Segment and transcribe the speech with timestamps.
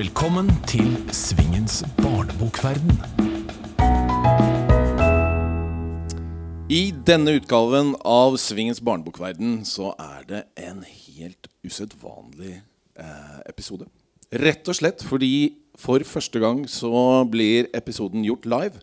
[0.00, 2.94] Velkommen til Svingens barnebokverden.
[6.72, 12.54] I denne utgaven av Svingens barnebokverden så er det en helt usedvanlig
[12.96, 13.90] eh, episode.
[14.32, 18.80] Rett og slett fordi for første gang så blir episoden gjort live.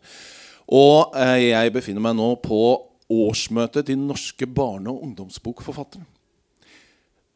[0.70, 2.62] Og eh, jeg befinner meg nå på
[3.10, 6.06] årsmøtet til Norske barne- og ungdomsbokforfattere.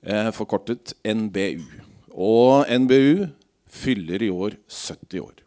[0.06, 1.66] Eh, forkortet NBU.
[2.14, 3.32] Og NBU
[3.72, 5.42] fyller i år 70 år.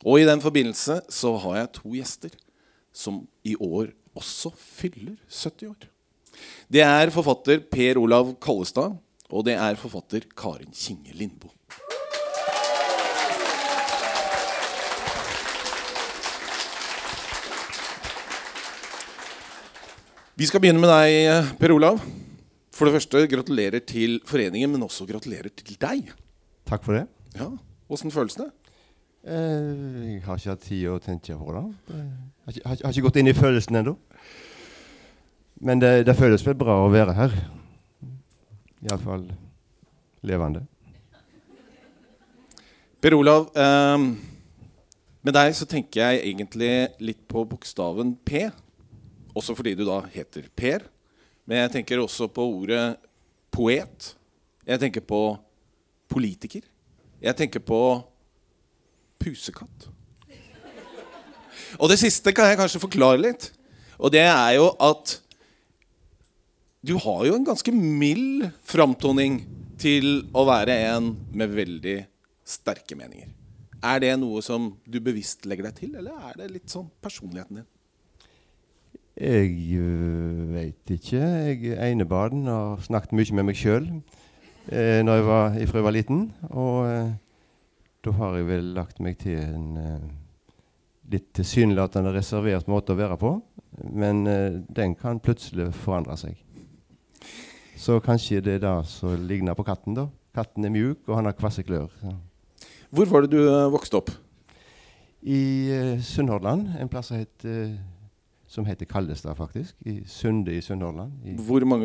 [0.00, 2.34] Og i den forbindelse så har jeg to gjester
[2.92, 5.88] som i år også fyller 70 år.
[6.72, 8.96] Det er forfatter Per Olav Kollestad,
[9.30, 11.52] og det er forfatter Karin Kinge Lindboe.
[20.40, 22.00] Vi skal begynne med deg, Per Olav.
[22.72, 26.14] For det første, gratulerer til foreningen, men også gratulerer til deg.
[26.64, 27.04] Takk for det.
[27.38, 27.50] Ja,
[27.90, 28.46] Åssen føles det?
[29.26, 31.62] Eh, jeg har ikke hatt tid å tenke på det.
[31.90, 33.96] Har ikke, har, ikke- har ikke gått inn i følelsen ennå.
[35.60, 37.34] Men det, det føles vel bra å være her.
[38.86, 39.26] Iallfall
[40.24, 40.62] levende.
[43.00, 43.98] Per Olav, eh,
[45.24, 48.46] med deg så tenker jeg egentlig litt på bokstaven P.
[49.36, 50.86] Også fordi du da heter Per.
[51.46, 52.96] Men jeg tenker også på ordet
[53.52, 54.14] poet.
[54.66, 55.22] Jeg tenker på
[56.10, 56.62] politiker.
[57.20, 57.80] Jeg tenker på
[59.20, 59.88] pusekatt.
[61.78, 63.50] Og det siste kan jeg kanskje forklare litt.
[64.00, 65.18] Og det er jo at
[66.80, 69.42] du har jo en ganske mild framtoning
[69.80, 71.98] til å være en med veldig
[72.48, 73.28] sterke meninger.
[73.84, 77.60] Er det noe som du bevisst legger deg til, eller er det litt sånn personligheten
[77.60, 77.68] din?
[79.20, 81.20] Jeg øh, veit ikke.
[81.20, 83.88] Jeg er enebarn og har snakket mye med meg sjøl
[84.70, 86.22] eh, når jeg var, ifra jeg var liten.
[86.50, 87.12] Og eh,
[88.06, 90.08] da har jeg vel lagt meg til en eh,
[91.10, 93.34] litt tilsynelatende reservert måte å være på.
[93.90, 96.38] Men eh, den kan plutselig forandre seg.
[97.80, 100.08] Så kanskje det er det som ligner på katten, da.
[100.36, 101.88] Katten er mjuk, og han har kvasse klør.
[102.00, 102.12] Så.
[102.90, 104.10] Hvor var det du eh, vokste opp?
[105.20, 107.74] I uh, Sunnhordland, en plass som heter,
[108.50, 109.76] som heter Kallestad, faktisk.
[109.86, 111.12] I Sunde i Sunnhordland.
[111.24, 111.36] I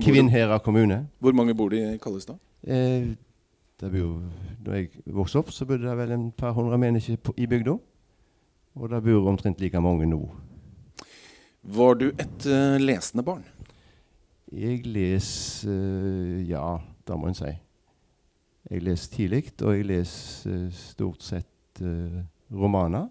[0.01, 1.07] Kvinnherad kommune.
[1.19, 2.35] hvor mange bor det i Kallestad?
[2.63, 3.07] Eh,
[3.81, 4.21] det bor,
[4.65, 7.77] da jeg vokste opp, så bodde det vel en par hundre mennesker på, i bygda.
[8.75, 10.19] Og det bor omtrent like mange nå.
[11.63, 13.43] Var du et uh, lesende barn?
[14.51, 16.77] Jeg leser uh, Ja,
[17.07, 17.51] det må en si.
[18.71, 23.05] Jeg leser tidlig, og jeg leser uh, stort sett eh, romaner.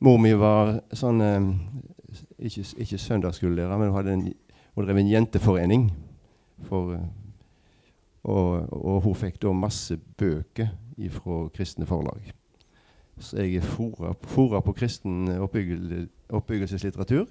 [0.00, 1.48] Mor mi var sånn eh,
[2.40, 4.32] Ikke, ikke søndagsskolelærer, men hun, hadde en,
[4.74, 5.90] hun drev en jenteforening.
[6.68, 7.06] For, eh,
[8.22, 10.72] og, og hun fikk da masse bøker
[11.10, 12.32] fra kristne forlag.
[13.20, 17.26] Så jeg er fora på kristen oppbyggel, oppbyggelseslitteratur.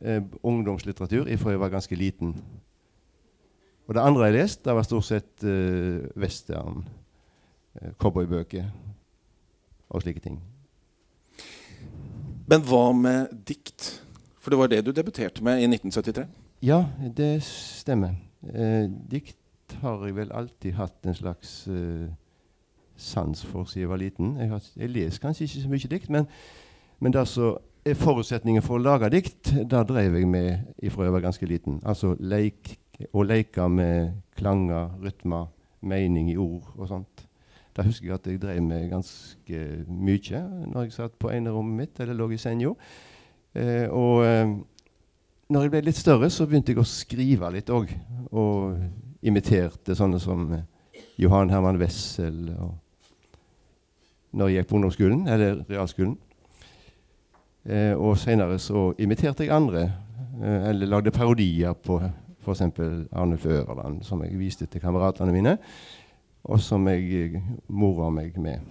[0.00, 2.34] Eh, ungdomslitteratur ifra jeg var ganske liten.
[3.86, 6.88] Og det andre jeg leste, det var stort sett eh, western,
[7.80, 8.64] eh, cowboybøker
[9.88, 10.40] og slike ting.
[12.46, 14.05] Men hva med dikt?
[14.46, 16.22] For det var det du debuterte med i 1973.
[16.62, 16.84] Ja,
[17.16, 18.12] det stemmer.
[18.54, 22.04] Eh, dikt har jeg vel alltid hatt en slags eh,
[22.94, 24.36] sans for siden jeg var liten.
[24.38, 26.28] Jeg, har, jeg leser kanskje ikke så mye dikt, men,
[27.02, 31.50] men er forutsetningen for å lage dikt, det drev jeg med ifra jeg var ganske
[31.50, 31.80] liten.
[31.82, 32.76] Altså leik,
[33.10, 37.26] å leke med klanger, rytmer, mening i ord og sånt.
[37.74, 42.00] Da husker jeg at jeg drev med ganske mye når jeg satt på enerommet mitt
[42.06, 42.76] eller lå i senga.
[43.56, 44.50] Eh, og eh,
[45.48, 47.92] når jeg ble litt større, så begynte jeg å skrive litt òg.
[48.36, 48.76] Og
[49.26, 50.66] imiterte sånne som eh,
[51.22, 52.50] Johan Herman Wessel.
[52.52, 52.74] Og
[54.36, 56.16] når jeg gikk på ungdomsskolen, eller realskolen.
[57.66, 59.88] Eh, og seinere så imiterte jeg andre.
[60.42, 61.98] Eh, eller lagde parodier på
[62.46, 62.62] f.eks.
[63.12, 65.56] Arnulf Øverland, som jeg viste til kameratene mine.
[66.44, 68.62] Og som jeg eh, mora meg med.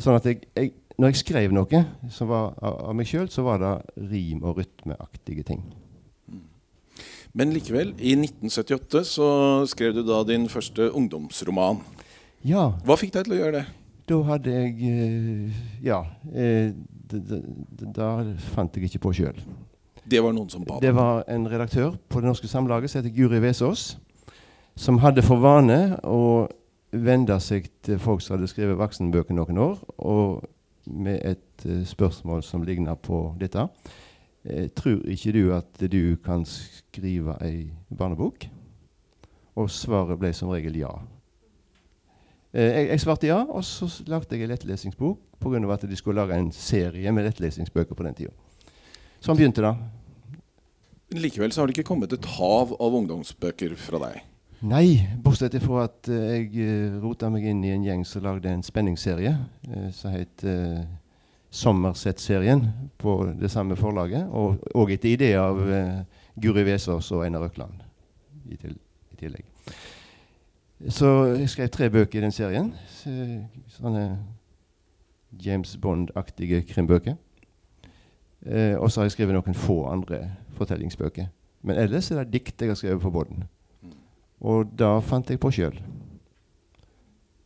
[0.00, 3.58] Sånn at jeg, jeg, når jeg skrev noe som var av, meg sjøl, så var
[3.62, 3.72] det
[4.10, 5.62] rim- og rytmeaktige ting.
[7.34, 9.28] Men likevel, i 1978 så
[9.70, 11.80] skrev du da din første ungdomsroman.
[12.44, 13.66] Ja, Hva fikk deg til å gjøre det?
[14.10, 16.02] da hadde jeg eh, Ja.
[16.34, 16.72] Eh,
[17.92, 18.24] Da
[18.54, 19.36] fant jeg ikke på sjøl.
[20.08, 23.14] Det var noen som ba Det var en redaktør på Det Norske Samlaget som heter
[23.14, 23.96] Guri Vesaas,
[24.76, 26.48] som hadde for vane å
[26.92, 30.44] vende seg til folk som hadde skrevet voksenbøker noen år, og
[30.86, 33.66] med et eh, spørsmål som ligner på dette.
[34.44, 38.48] Eh, tror ikke du at du kan skrive ei barnebok?
[39.54, 40.92] Og svaret ble som regel ja.
[42.52, 45.72] Eh, jeg, jeg, svarte ja, og så lagde jeg ei lettlesingsbok pga.
[45.72, 48.32] at de skulle lage en serie med lettlesingsbøker på den tida.
[49.22, 49.74] Sånn begynte det.
[51.12, 54.31] Likevel så har det ikke kommet et hav av ungdomsbøker fra deg?
[54.62, 58.46] Nei, bortsett fra at uh, jeg uh, rota meg inn i en gjeng som lagde
[58.46, 60.84] en spenningsserie uh, som het uh,
[61.50, 62.62] Sommerset-serien
[63.02, 64.28] på det samme forlaget.
[64.30, 66.04] Og, og etter idé av uh,
[66.38, 67.80] Guri Vesaas og Einar Økland
[68.46, 68.76] i, til,
[69.10, 69.48] i, tillegg.
[70.94, 71.10] Så
[71.40, 72.70] jeg skrev tre bøker i den serien.
[73.74, 74.04] Sånne
[75.42, 77.18] James Bond-aktige krimbøker.
[78.78, 80.24] og så har jeg skrevet noen få andre
[80.58, 81.28] fortellingsbøker.
[81.62, 83.46] Men ellers er det dikt jeg har skrevet for båten.
[84.42, 85.78] Og da fant jeg på sjøl.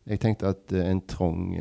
[0.07, 1.53] Jeg tenkte at uh, en trong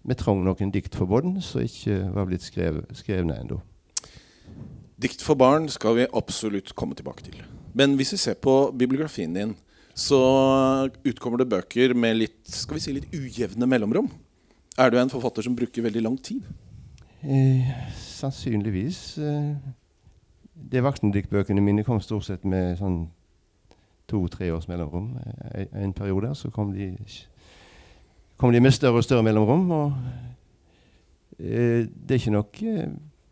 [0.00, 3.58] Vi trong noen dikt for båten som ikke var blitt skrev, skrevne ennå.
[5.00, 7.36] Dikt for barn skal vi absolutt komme tilbake til.
[7.76, 9.52] Men hvis vi ser på bibliografien din,
[9.94, 10.20] så
[11.04, 14.08] utkommer det bøker med litt, skal vi si, litt ujevne mellomrom.
[14.78, 16.46] Er du en forfatter som bruker veldig lang tid?
[17.20, 19.18] Eh, sannsynligvis.
[19.18, 19.56] Eh,
[20.72, 23.02] de voksendiktbøkene mine kom stort sett med sånn
[24.10, 25.12] to-tre års mellomrom.
[25.54, 26.90] En, en periode så kom de,
[28.36, 29.70] kom de, med større og større mellomrom.
[29.70, 29.92] Og
[31.38, 32.88] eh, det er ikke noe eh,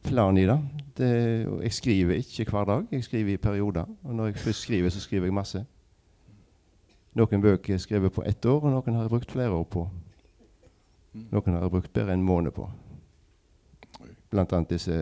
[0.08, 0.58] plan i det.
[0.98, 1.10] det.
[1.62, 3.84] Jeg skriver ikke hver dag, jeg skriver i perioder.
[4.04, 5.64] Og når jeg først skriver, så skriver jeg masse.
[7.18, 9.88] Noen bøker er skrevet på ett år, og noen har jeg brukt flere år på.
[11.32, 12.68] Noen har jeg brukt bedre en måned på.
[14.30, 14.94] Blant annet disse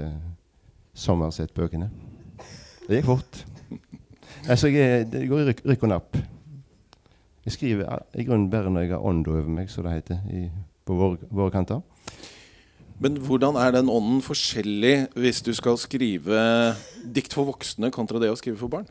[0.96, 1.90] Sommerset-bøkene.
[2.86, 3.42] Det gikk fort.
[4.44, 6.18] Altså, jeg, det går i rykk, rykk og napp.
[7.46, 10.48] Jeg skriver i grunnen bare når jeg har ånda over meg, som det heter i,
[10.86, 11.80] på våre, våre, kanter.
[12.98, 16.40] Men hvordan er den ånden forskjellig hvis du skal skrive
[17.14, 18.88] dikt for voksne kontra det å skrive for barn?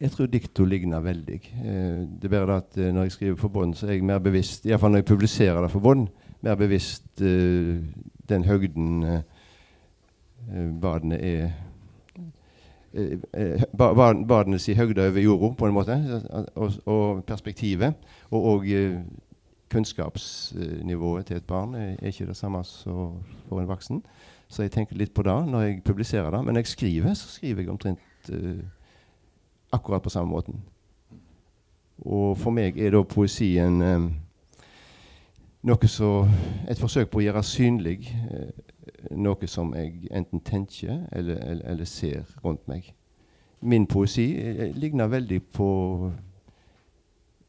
[0.00, 1.40] Jeg tror dikta ligner veldig.
[1.64, 4.08] Eh, det er bare det at eh, når jeg skriver for bånd, så er jeg
[4.08, 6.08] mer bevisst, iallfall når jeg publiserer det for bånd,
[6.44, 9.04] mer bevisst den høgden
[10.80, 11.52] badene er
[12.94, 13.18] Eh,
[14.68, 15.96] i høgda over jorda, på en måte,
[16.54, 17.94] og, og perspektivet.
[18.30, 19.00] Og òg eh,
[19.74, 23.18] kunnskapsnivået til et barn er ikke det samme som
[23.48, 24.02] for en voksen.
[24.48, 26.44] Så jeg tenker litt på det når jeg publiserer det.
[26.44, 28.60] Men når jeg skriver, så skriver jeg omtrent uh,
[29.72, 30.62] akkurat på samme måten.
[31.98, 34.12] Og for meg er da poesien um,
[35.62, 36.28] noe så
[36.70, 37.98] Et forsøk på å gjøre synlig
[38.30, 38.52] uh,
[39.10, 42.92] noe som jeg enten tenker eller, eller, eller ser rundt meg.
[43.60, 45.68] Min poesi eh, ligner veldig på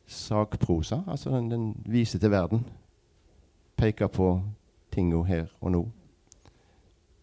[0.07, 1.01] sakprosa.
[1.07, 2.65] Altså den, den viser til verden.
[3.77, 4.41] Peker på
[4.91, 5.83] tinga her og nå.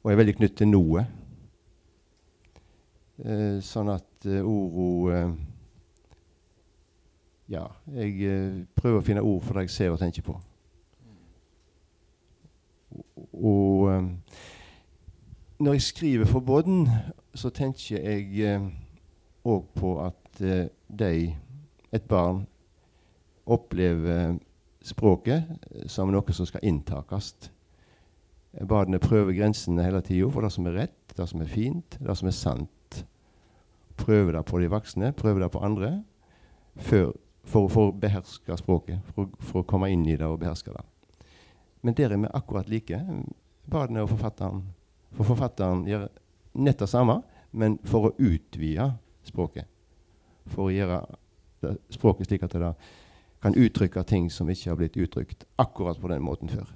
[0.03, 1.07] Og er veldig knyttet til noe.
[3.23, 5.35] Eh, sånn at eh, orda eh,
[7.53, 10.35] Ja, jeg eh, prøver å finne ord for det jeg ser og tenker på.
[13.43, 14.09] Og um,
[15.59, 16.89] når jeg skriver for Bodden,
[17.35, 18.69] så tenker jeg
[19.45, 20.67] òg uh, på at uh,
[20.99, 21.35] de,
[21.93, 22.47] et barn,
[23.47, 24.37] opplever
[24.87, 25.49] språket
[25.91, 27.35] som noe som skal inntakes.
[28.69, 32.17] Barna prøver grensene hele tida for det som er rett, det som er fint, det
[32.19, 33.05] som er sant.
[33.97, 35.93] Prøver det på de voksne, prøver det på andre,
[36.77, 39.01] for, for, å beherske språket.
[39.15, 40.85] For, for, å komme inn i det og beherske det.
[41.83, 42.99] Men der er vi akkurat like.
[43.71, 44.63] Badene og forfatteren.
[45.17, 46.09] For forfatteren gjør
[46.63, 47.21] nett det samme,
[47.51, 48.93] men for å utvide
[49.27, 49.67] språket.
[50.53, 51.03] For å gjøre
[51.93, 52.73] språket slik at det
[53.43, 56.69] kan uttrykke ting som ikke har blitt uttrykt akkurat på den måten før.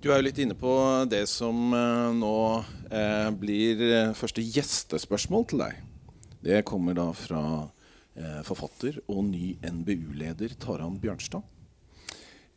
[0.00, 0.72] Du er jo litt inne på
[1.12, 2.36] det som uh, nå
[2.88, 5.82] eh, blir uh, første gjestespørsmål til deg.
[6.40, 7.42] Det kommer da fra
[8.44, 11.44] forfatter og ny NBU-leder Taran Bjørnstad.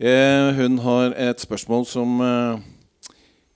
[0.01, 2.61] Eh, hun har et spørsmål som eh,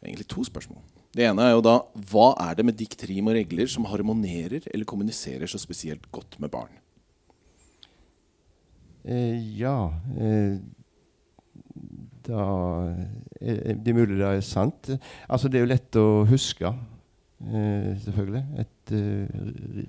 [0.05, 0.83] Egentlig to spørsmål.
[1.17, 1.79] Det ene er jo da
[2.11, 6.37] Hva er det med dikt, rim og regler som harmonerer eller kommuniserer så spesielt godt
[6.39, 6.75] med barn?
[9.07, 9.89] Eh, ja
[10.19, 10.59] eh,
[12.27, 12.43] da
[13.41, 14.91] er Det er mulig det er sant.
[15.29, 16.75] Altså, det er jo lett å huske,
[17.37, 18.45] Uh, selvfølgelig.
[18.57, 19.27] Et uh,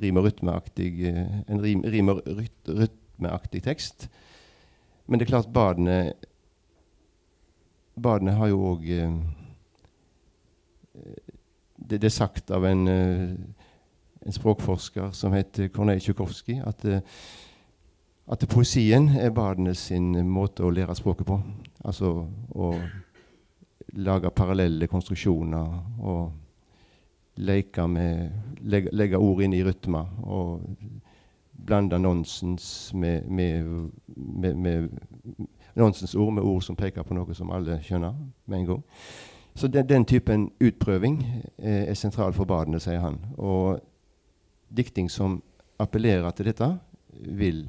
[0.03, 4.05] rim- og rytmeaktig uh, en rim, og ryt, rytmeaktig tekst.
[5.07, 6.13] Men det er klart badene
[8.03, 9.15] badene har jo òg eh,
[11.79, 13.35] det, det, er sagt av en, eh,
[14.27, 17.01] en språkforsker som heter Kornei Tsjukovskij, at, eh,
[18.29, 21.41] at poesien er badene sin måte å lære språket på.
[21.85, 22.13] Altså
[22.55, 22.73] å
[23.97, 26.33] lage parallelle konstruksjoner og
[27.39, 30.65] leke med Legge, legge ord inn i rytmer og
[31.69, 34.89] blande nonsens med, med, med, med
[35.79, 38.15] nonsensord med ord som peker på noe som alle skjønner
[38.47, 38.83] med en gang.
[39.59, 41.19] Så den, den typen utprøving
[41.59, 43.19] eh, er sentral for badene, sier han.
[43.39, 43.81] Og
[44.71, 45.41] dikting som
[45.83, 46.69] appellerer til dette,
[47.19, 47.65] vil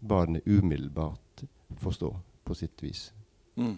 [0.00, 1.44] badene umiddelbart
[1.80, 3.10] forstå på sitt vis.
[3.56, 3.76] Mm.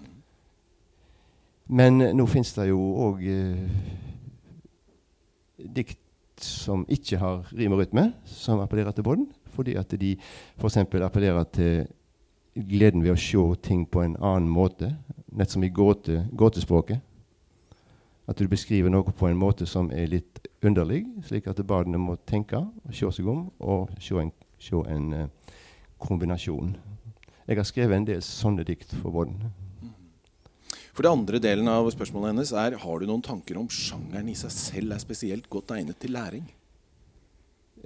[1.66, 3.66] Men eh, nå fins det jo òg eh,
[5.59, 5.99] dikt
[6.43, 9.26] som ikke har rim og rytme, som appellerer til bånd.
[9.57, 10.12] Fordi at de
[10.61, 10.76] f.eks.
[10.76, 11.87] appellerer til
[12.57, 14.95] gleden ved å se ting på en annen måte.
[15.37, 17.03] Nett som i gåte, gåtespråket.
[18.27, 22.17] At du beskriver noe på en måte som er litt underlig, slik at barna må
[22.27, 25.53] tenke, se seg om og se en, se en uh,
[26.03, 26.75] kombinasjon.
[27.47, 29.39] Jeg har skrevet en del sånne dikt for vården.
[30.97, 34.39] For det andre delen av spørsmålet hennes er har du noen tanker om sjangeren i
[34.39, 36.47] seg selv er spesielt godt egnet til læring?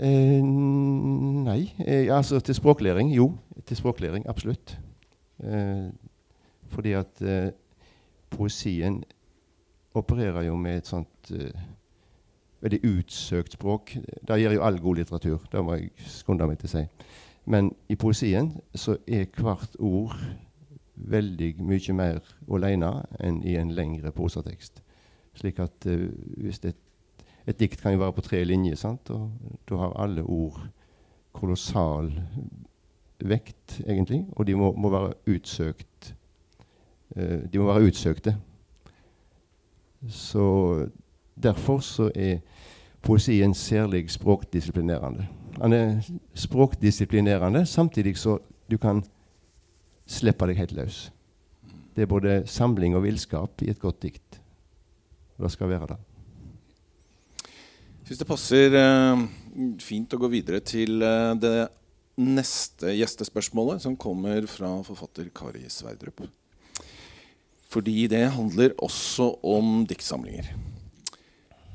[0.00, 1.75] Eh, nei.
[1.85, 3.35] Eh, altså til språklæring, jo.
[3.66, 4.78] Til språklæring, absolutt.
[5.45, 5.90] Eh,
[6.71, 7.50] fordi at eh,
[8.30, 9.02] poesien
[9.95, 11.62] opererer jo med et sånt uh,
[12.62, 13.97] veldig utsøkt språk.
[14.28, 16.85] Det gjør jo all god litteratur, det må jeg skunde meg til å si.
[17.50, 20.14] Men i poesien så er hvert ord
[20.95, 22.21] veldig mye mer
[22.52, 24.83] aleine enn i en lengre prosatekst.
[25.40, 26.07] Slik at uh,
[26.38, 26.78] hvis et,
[27.50, 29.11] et, dikt kan jo være på tre linjer, sant?
[29.11, 29.30] og
[29.69, 30.61] da har alle ord
[31.37, 32.11] kolossal
[33.21, 36.14] vekt, egentlig, og de må, må være utsøkt.
[37.16, 38.37] Uh, de må være utsøkte.
[40.09, 40.47] Så
[41.42, 42.38] Derfor så er
[43.02, 45.26] poesien særlig språkdisiplinerende.
[45.61, 46.00] Han er
[46.35, 48.38] språkdisiplinerende samtidig så
[48.71, 49.02] du kan
[50.07, 51.12] slippe deg helt løs.
[51.97, 54.40] Det er både samling og villskap i et godt dikt.
[55.40, 55.97] Det skal være det.
[58.11, 59.21] Syns det passer uh,
[59.79, 61.69] fint å gå videre til uh, det
[62.19, 66.25] neste gjestespørsmålet, som kommer fra forfatter Kari Sverdrup.
[67.71, 70.50] Fordi det handler også om diktsamlinger.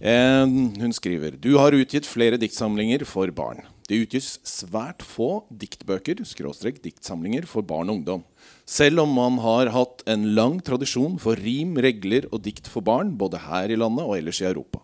[0.03, 3.63] Eh, hun skriver Du har utgitt flere diktsamlinger for barn.
[3.87, 8.25] Det utgis svært få diktbøker skråstrek diktsamlinger for barn og ungdom.
[8.67, 13.15] Selv om man har hatt en lang tradisjon for rim, regler og dikt for barn,
[13.15, 14.83] både her i landet og ellers i Europa.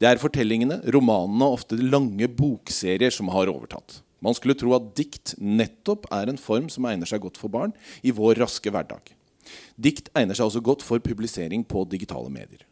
[0.00, 3.98] Det er fortellingene, romanene og ofte lange bokserier som har overtatt.
[4.24, 7.74] Man skulle tro at dikt nettopp er en form som egner seg godt for barn
[8.00, 9.12] i vår raske hverdag.
[9.76, 12.64] Dikt egner seg også godt for publisering på digitale medier.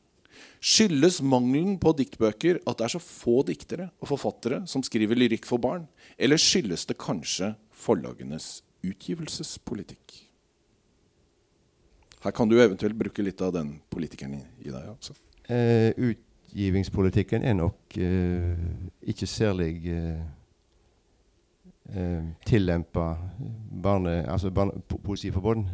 [0.64, 5.44] Skyldes mangelen på diktbøker at det er så få diktere og forfattere som skriver lyrikk
[5.48, 5.84] for barn,
[6.16, 10.16] eller skyldes det kanskje forlagenes utgivelsespolitikk?
[12.24, 14.88] Her kan du eventuelt bruke litt av den politikeren i, deg.
[14.96, 15.14] Altså.
[15.48, 16.16] Uh, Eh,
[16.48, 18.56] utgivingspolitikken er nok eh,
[19.02, 20.20] ikke særlig eh,
[21.94, 23.16] eh tillempa
[23.82, 25.64] barne, altså barne, po poesiforbund.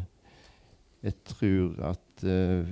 [1.03, 2.67] Jeg tror at uh,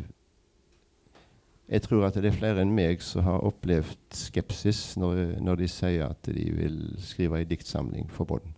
[1.70, 5.68] jeg tror at det er flere enn meg som har opplevd skepsis når, når de
[5.68, 8.56] sier at de vil skrive ei diktsamling for Bodden.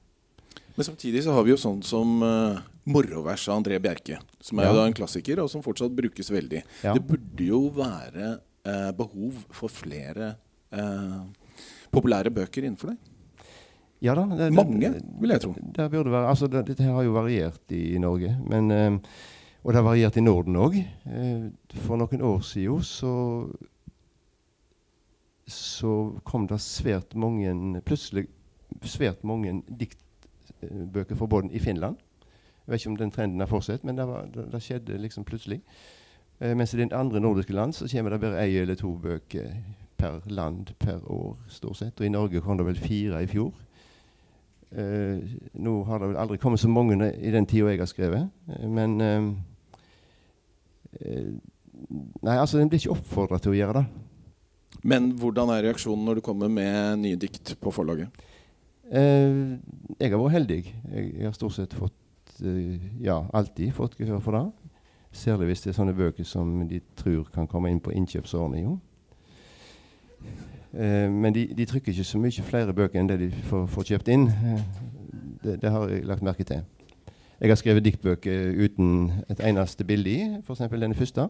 [0.75, 4.68] Men samtidig så har vi jo sånn som uh, moroverset av André Bjerke, som er
[4.68, 4.72] ja.
[4.72, 6.64] jo da en klassiker, og som fortsatt brukes veldig.
[6.84, 6.96] Ja.
[6.96, 10.34] Det burde jo være uh, behov for flere
[10.76, 11.22] eh,
[11.94, 12.98] populære bøker innenfor det.
[14.04, 14.26] Ja da.
[14.28, 14.92] Det, Mange,
[15.22, 15.54] vil jeg tro.
[15.56, 18.36] Det, det være, altså, dette har jo variert i, i Norge.
[18.46, 19.00] Men
[19.66, 20.76] og det har variert i Norden òg.
[20.78, 21.46] Eh,
[21.88, 23.14] for noen år siden så,
[25.50, 25.94] så
[26.24, 28.28] kom det svært mange plutselig
[28.86, 31.98] svært mange diktbøker for Bodden i Finland.
[32.66, 35.26] Jeg vet ikke om den trenden har fortsatt, men det, var, det, det skjedde liksom
[35.26, 35.64] plutselig.
[36.42, 39.56] Eh, mens i den andre nordiske land så kommer det bare ei eller to bøker
[39.98, 42.00] per land per år, stort sett.
[42.00, 43.54] Og i Norge kom det vel fire i fjor.
[44.75, 48.30] Eh, nå har det vel aldri kommet så mange i den tida jeg har skrevet,
[48.50, 49.36] eh, men eh,
[51.01, 51.32] Eh,
[52.24, 53.86] nei, altså den blir ikke oppfordra til å gjøre det.
[54.86, 58.24] Men hvordan er reaksjonen når du kommer med nye dikt på forlaget?
[58.86, 59.58] Eh,
[59.98, 60.62] jeg har vært heldig.
[60.65, 62.01] Jeg, jeg, har stort sett fått
[63.00, 64.65] Ja, alltid fått gehør for det.
[65.16, 68.76] Særlig hvis det er sånne bøker som de tror kan komme inn på innkjøpsordninga.
[70.76, 73.92] Eh, men de, de, trykker ikke så mye flere bøker enn det de får, får
[73.94, 74.28] kjøpt inn.
[74.28, 74.66] Eh,
[75.44, 76.66] det, det har jeg lagt merke til.
[77.40, 80.68] Jeg har skrevet diktbøker uten et eneste bilde i, f.eks.
[80.72, 81.30] denne første.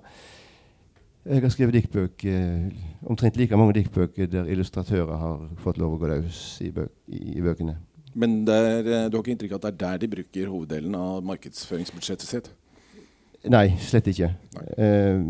[1.26, 2.68] Jeg har skrevet diktbøker,
[3.10, 7.42] omtrent like mange diktbøker der illustratører har fått lov å gå løs i, bøk, i,
[7.42, 7.80] bøkene.
[8.14, 10.96] Men der, eh, du har ikke inntrykk av at det er der de bruker hoveddelen
[10.96, 12.52] av markedsføringsbudsjettet sitt?
[13.52, 14.32] Nei, slett ikke.
[14.56, 14.66] Nei.
[14.80, 15.26] Uh,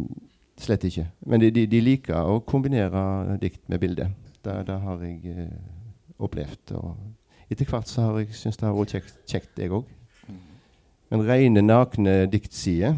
[0.61, 1.07] slett ikke.
[1.27, 4.09] Men de, de, de, liker å kombinere dikt med bilde.
[4.45, 6.75] Det, det har jeg uh, opplevd.
[6.79, 9.85] Og etter hvert så har jeg syntes det har vært kjekt, kjekt jeg òg.
[11.13, 12.95] Men rene, nakne diktsider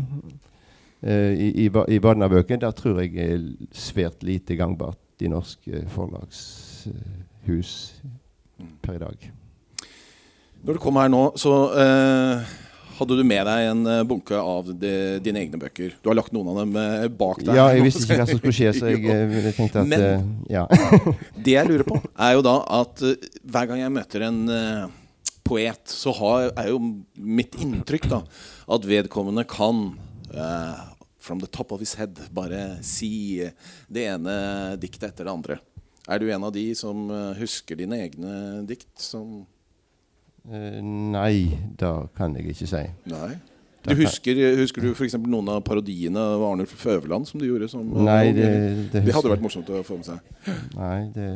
[1.03, 3.43] eh, i, i, i barnebøker, der tror jeg er
[3.75, 7.73] svært lite gangbart i norske forlagshus
[8.81, 9.27] per i dag.
[10.63, 12.55] Når du kom her nå, så eh,
[12.97, 14.91] hadde du med deg en eh, bunke av de,
[15.23, 15.95] dine egne bøker.
[16.01, 17.53] Du har lagt noen av dem eh, bak deg.
[17.57, 20.05] Ja, jeg visste ikke hva som skulle skje, så jeg, ville tenkt tenkte at Men-
[20.07, 20.65] eh, ja.
[21.47, 24.83] Det jeg lurer på, er jo da at eh, hver gang jeg møter en eh,
[25.47, 26.81] poet, så har, er jo
[27.15, 28.21] mitt inntrykk da
[28.75, 29.85] at vedkommende kan
[30.35, 30.81] uh,
[31.23, 33.39] from the top of his head bare si
[33.87, 34.33] det ene
[34.81, 35.59] diktet etter det andre.
[36.07, 38.33] Er du en av de som eh, husker dine egne
[38.67, 38.91] dikt?
[38.99, 39.56] Som Eh,
[40.47, 42.83] nei, det kan jeg ikke si.
[43.11, 43.35] Nei?
[43.87, 45.15] Du husker, husker du f.eks.
[45.23, 47.69] noen av parodiene av Arnulf Øverland som du gjorde?
[47.71, 48.47] Som, Nei, det,
[48.91, 50.51] det det, hadde vært morsomt å få med seg.
[50.75, 51.27] Nei, det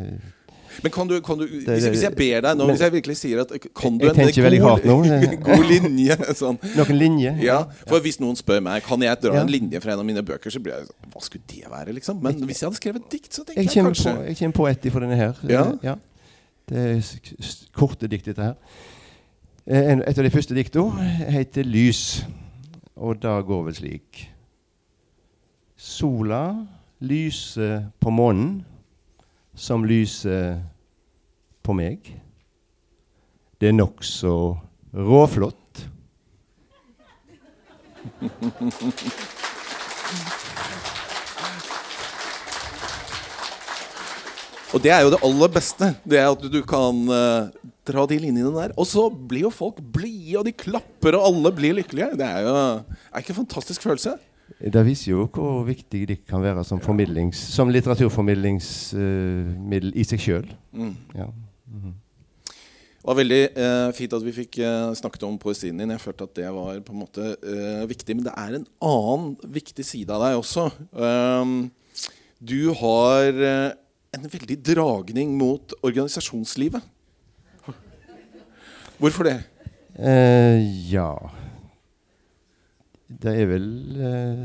[0.83, 3.41] Men kan du, kan du hvis, hvis jeg ber deg nå, hvis jeg virkelig sier
[3.43, 4.97] at Kan du Jeg en veldig hardt nå.
[5.47, 6.15] god linje?
[6.39, 6.59] Sånn.
[6.75, 7.33] Noen linje?
[7.43, 9.41] Ja, for Hvis noen spør meg Kan jeg dra Ja.
[9.43, 11.95] en linje fra en av mine bøker, så blir jeg sånn Hva skulle det være,
[11.99, 12.19] liksom?
[12.23, 14.59] Men hvis jeg hadde skrevet et dikt, så tenker Jeg jeg, kanskje på, jeg kommer
[14.59, 15.43] på et ifra denne her.
[15.83, 15.97] Ja.
[16.71, 18.55] Det er korte dikt, dette her.
[19.67, 20.81] Eh, Et av de første dikta
[21.29, 22.25] heter 'Lys',
[22.95, 24.31] og det går vel slik.
[25.77, 26.67] Sola
[26.99, 28.65] lyser på månen,
[29.55, 30.61] som lyser
[31.63, 32.21] på meg.
[33.61, 34.57] Det er nokså
[34.93, 35.89] råflott.
[44.73, 45.95] Og det er jo det aller beste.
[46.09, 48.71] Det er at du kan eh, dra de linjene der.
[48.79, 52.09] Og så blir jo folk blide, og de klapper, og alle blir lykkelige.
[52.19, 54.11] Det er jo er ikke en fantastisk følelse?
[54.61, 60.47] Det viser jo hvor viktig dikt kan være som, formidlings, som litteraturformidlingsmiddel i seg sjøl.
[60.75, 60.95] Mm.
[61.17, 61.25] Ja.
[63.01, 65.89] Det var veldig eh, fint at vi fikk eh, snakket om poesien din.
[65.95, 68.13] Jeg følte at det var på en måte eh, viktig.
[68.13, 70.69] Men det er en annen viktig side av deg også.
[70.93, 71.73] Um,
[72.37, 73.73] du har eh,
[74.13, 76.81] en veldig dragning mot organisasjonslivet.
[79.01, 79.39] Hvorfor det?
[79.97, 80.61] Eh,
[80.93, 81.15] ja
[83.09, 83.65] Det er vel
[83.97, 84.43] eh,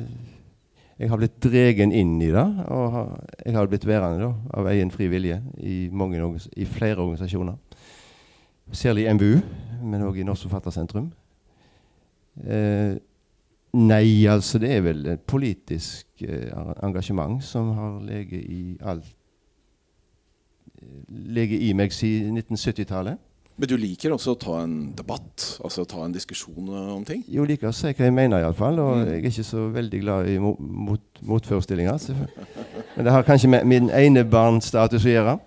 [0.96, 2.44] Jeg har blitt dregen inn i det.
[2.72, 3.10] Og har,
[3.44, 6.22] jeg har blitt værende da, av egen fri vilje i, mange,
[6.56, 7.58] i flere organisasjoner.
[8.72, 9.34] Særlig i MBU,
[9.84, 11.12] men òg i Norsk Forfattersentrum.
[12.40, 12.96] Eh,
[13.76, 16.48] nei, altså det er vel et politisk eh,
[16.80, 19.12] engasjement som har ligget i alt
[21.08, 23.20] ligget i meg siden 1970-tallet.
[23.56, 27.22] Men du liker også å ta en debatt, altså ta en diskusjon eh, om ting?
[27.32, 28.78] Jo, liker å si hva jeg mener, iallfall.
[28.82, 29.04] Og Mm.
[29.08, 31.98] jeg er ikke så veldig glad i mo mot motforestillinger.
[32.96, 35.38] Men det har kanskje med min enebarnsstatus å gjøre.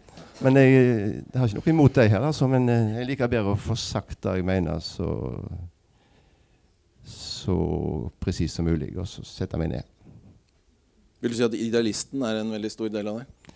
[0.42, 2.48] Men jeg, jeg har ikke noe imot deg heller, altså.
[2.50, 5.10] Men eh, jeg liker bedre å få sagt det jeg mener, så
[7.10, 7.56] så
[8.22, 9.84] presist som mulig, og så sette meg ned.
[11.22, 13.54] Vil du si at idealisten er en veldig stor del av det?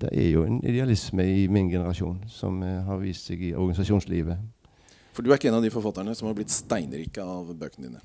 [0.00, 4.42] Det er jo en idealisme i min generasjon som eh, har vist seg i organisasjonslivet.
[5.16, 8.02] For du er ikke en av de forfatterne som har blitt steinrike av bøkene dine.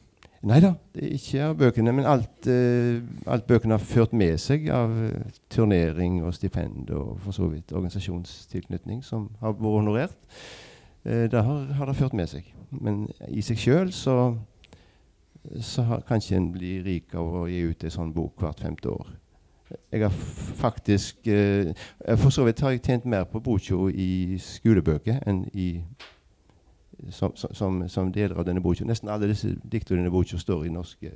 [0.47, 4.95] Nei da, ikke av bøkene, men alt, eh, alt bøkene har ført med seg av
[5.04, 10.17] eh, turnering og stipend og for så vidt organisasjonstilknytning som har vært honorert.
[11.04, 12.45] Det har, har det ført med seg.
[12.69, 14.15] Men i seg sjøl så,
[15.58, 18.62] så har, kan ikke en bli rik av å gi ut en sånn bok hvert
[18.62, 19.10] femte år.
[19.91, 20.12] Jeg har
[20.62, 21.73] faktisk eh,
[22.17, 25.84] For så vidt har jeg tjent mer på Bocho i skolebøker enn i
[27.10, 28.86] som, som- som, deler av denne boka.
[28.86, 31.10] Nesten alle disse diktene i denne boka står i norske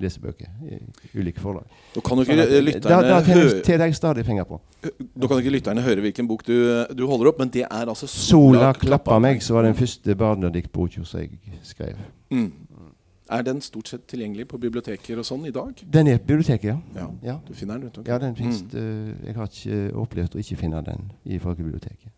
[0.00, 0.78] lesebøker i
[1.20, 1.64] ulike forlag.
[1.94, 3.20] Da kan jo Sånn lytterne da, da
[3.64, 4.60] tjener, jeg stadig penger på.
[4.82, 6.54] Da kan ikke lytterne høre hvilken bok du,
[6.96, 11.04] du holder opp, men det er altså Sola klappa meg, som var den første barnediktboka
[11.04, 11.30] jeg
[11.62, 11.96] skrev.
[12.30, 12.52] Mm.
[13.30, 15.72] Er den stort sett tilgjengelig på biblioteker og sånn i dag?
[15.86, 16.78] Den er på biblioteket, ja.
[16.96, 18.02] Ja, Ja, du finner den vet du.
[18.10, 18.72] ja den finnes, Mm.
[18.74, 22.10] uh, Jeg har ikke opplevd å ikke finne den i folkebiblioteket.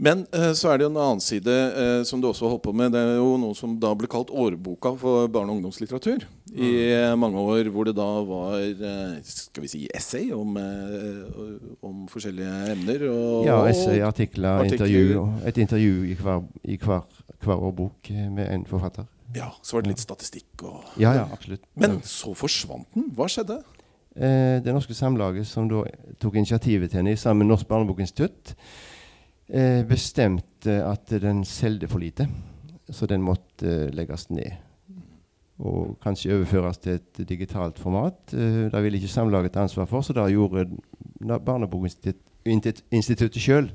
[0.00, 2.62] Men uh, så er det jo en annen side uh, som du også har holdt
[2.68, 2.92] på med.
[2.92, 6.22] Det er jo noe som da ble kalt årboka for barne- og ungdomslitteratur.
[6.54, 8.54] I eh, mange år hvor det da var
[9.26, 10.54] skal vi si essay om,
[11.82, 13.08] om forskjellige emner.
[13.10, 14.86] Og, Ja, essay, artikler, artikler.
[14.86, 15.28] intervju.
[15.46, 17.02] Et intervju i hver, i hver,
[17.42, 19.04] hver årbok med en forfatter.
[19.36, 21.64] Ja, så var det litt statistikk og Ja, ja, absolutt.
[21.76, 23.04] Men så forsvant den.
[23.16, 23.62] Hva skjedde?
[24.16, 25.82] Eh, det norske samlaget, som da
[26.18, 28.54] tok initiativet til henne sammen med Norsk barnebokinstitutt,
[29.48, 32.28] eh, bestemte at den solgte for lite,
[32.90, 34.52] så den måtte eh, legges ned.
[35.58, 38.32] Og kanskje overføres til et digitalt format.
[38.32, 40.66] Eh, det ville ikke Samlaget ta ansvar for, så det gjorde
[41.20, 43.70] Barnebokinstituttet sjøl.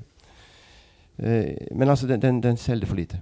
[1.20, 3.20] Eh, men altså, den, den, den selger for lite.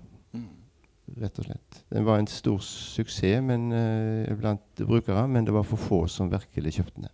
[1.20, 1.82] Rett og slett.
[1.92, 6.30] Den var en stor suksess men, eh, blant brukere, men det var for få som
[6.32, 7.12] virkelig kjøpte den.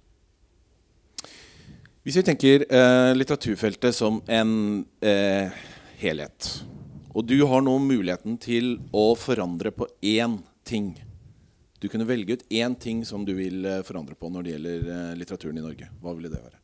[2.05, 5.49] Hvis vi tenker eh, litteraturfeltet som en eh,
[5.99, 6.51] helhet,
[7.17, 10.93] og du har nå muligheten til å forandre på én ting
[11.81, 14.87] Du kunne velge ut én ting som du vil eh, forandre på når det gjelder
[14.93, 15.89] eh, litteraturen i Norge.
[16.01, 16.57] Hva ville det være?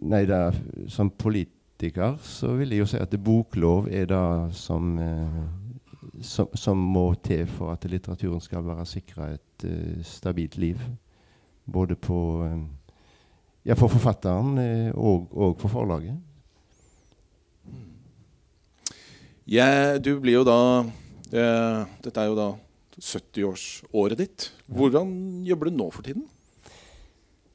[0.00, 0.40] Nei, da,
[0.88, 1.12] som
[1.80, 7.14] politiker så vil jeg jo si at boklov er det som, eh, som, som må
[7.24, 10.78] til for at litteraturen skal være sikra et eh, stabilt liv.
[11.66, 12.60] Både på eh,
[13.64, 14.56] Ja, for forfatteren
[14.96, 16.16] og, og for forlaget.
[19.46, 20.84] Ja, du blir jo da
[21.32, 22.46] eh, Dette er jo da
[23.00, 24.52] 70-årsåret ditt.
[24.66, 26.24] Hvordan jobber du nå for tiden?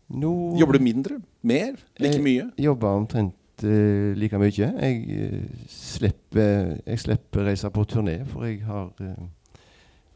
[0.09, 1.17] Nå Jobber du mindre?
[1.41, 1.73] Mer?
[1.97, 2.51] Like Jeg mye?
[2.61, 4.51] jobber omtrent eh, like mye.
[4.81, 9.27] Jeg, uh, slipper, jeg slipper reise på turné, for jeg har eh,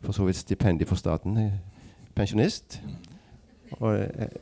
[0.02, 1.38] for så vidt stipend for staten.
[2.16, 2.82] Pensjonist.
[3.72, 4.00] Og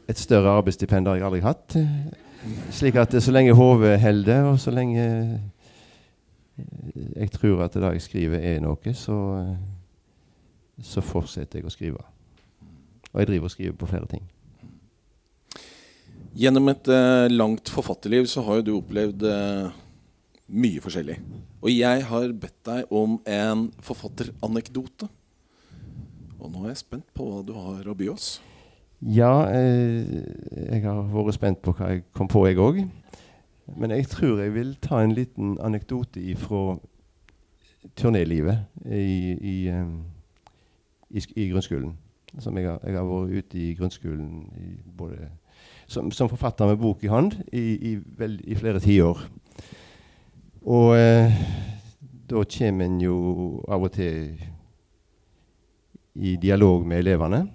[0.07, 1.77] et større arbeidsstipend har jeg aldri hatt.
[2.71, 5.03] Slik at så lenge hodet holder, og så lenge
[7.15, 9.17] jeg tror at det jeg skriver, er noe, så,
[10.81, 12.01] så fortsetter jeg å skrive.
[13.13, 14.23] Og jeg driver og skriver på flere ting.
[16.35, 19.77] Gjennom et eh, langt forfatterliv så har jo du opplevd eh,
[20.47, 21.17] mye forskjellig.
[21.61, 25.07] Og jeg har bedt deg om en forfatteranekdote.
[26.37, 28.37] Og nå er jeg spent på hva du har å by oss.
[29.01, 30.07] Ja, eh,
[30.71, 32.83] jeg har vært spent på hva jeg kom på, jeg òg.
[33.75, 36.77] Men jeg tror jeg vil ta en liten anekdote fra
[37.99, 39.91] turnélivet i, i, eh,
[41.09, 41.97] i, i grunnskolen.
[42.39, 45.29] Som jeg, har, jeg har vært ute i grunnskolen i både,
[45.88, 49.23] som, som forfatter med bok i hånd i, i, vel, i flere tiår.
[50.67, 51.38] Og eh,
[52.28, 53.17] da kommer en jo
[53.71, 54.34] av og til
[56.17, 57.45] i dialog med elevene.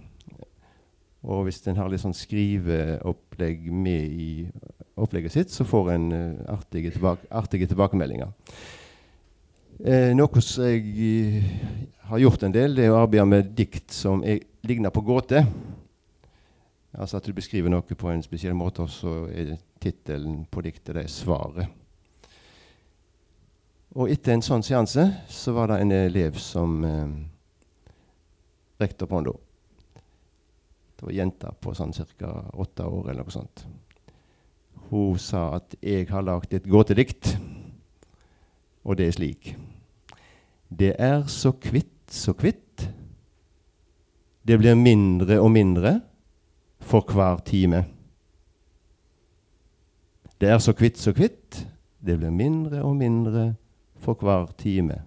[1.23, 4.31] Og hvis en har litt sånn skriveopplegg med i
[4.99, 8.33] opplegget sitt, så får en uh, artige, tilbake, artige tilbakemeldinger.
[9.83, 11.43] Eh, noe som jeg
[12.11, 15.45] har gjort en del, det er å arbeide med dikt som er, ligner på gåte.
[16.93, 20.95] Altså at du beskriver noe på en spesiell måte, og så er tittelen på diktet
[20.97, 21.79] det er svaret.
[23.97, 27.15] Og etter en sånn seanse så var det en elev som eh,
[28.81, 29.35] rekte opp hånda.
[30.97, 32.33] Det var ei jente på sånn ca.
[32.53, 33.65] åtte år eller noe sånt.
[34.93, 37.37] Hun sa at 'jeg har lagd et gåtedikt',
[38.85, 39.57] og det er slik.
[40.69, 42.89] Det er så kvitt, så kvitt.
[44.45, 46.01] Det blir mindre og mindre
[46.83, 47.85] for hver time.
[50.41, 51.63] Det er så kvitt, så kvitt.
[52.03, 53.53] Det blir mindre og mindre
[54.03, 54.99] for hver time.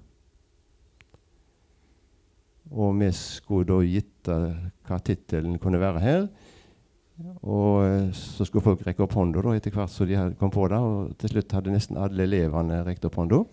[2.72, 6.28] Og vi skulle da gitt hva tittelen kunne være her.
[7.46, 10.80] Og eh, så skulle folk rekke opp hånda etter hvert som de kom på det.
[10.80, 13.44] Og til slutt hadde nesten alle elevene rekt opp hånda.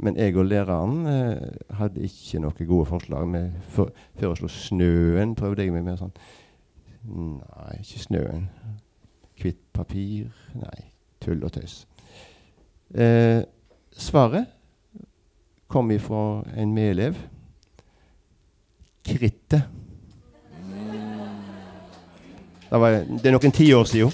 [0.00, 3.28] Men jeg og læreren eh, hadde ikke noen gode forslag.
[3.32, 3.42] Vi
[3.74, 6.00] for, foreslo snøen, prøvde jeg meg med.
[6.00, 6.14] sånn.
[7.04, 8.48] Nei, ikke snøen.
[9.40, 10.30] Hvitt papir.
[10.54, 10.78] Nei,
[11.20, 11.86] tull og tøys.
[12.94, 13.42] Eh,
[13.92, 14.46] svaret
[15.70, 17.18] kom ifra en medelev.
[19.06, 19.62] Krittet.
[22.70, 24.12] Det, var, det er noen tiår siden.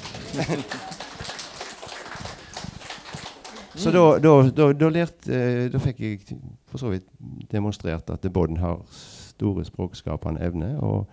[3.76, 7.04] Så da, da, da, da, lærte, eh, da fikk jeg for så vidt
[7.52, 11.04] demonstrert at Bodden har store språkskapende evner, og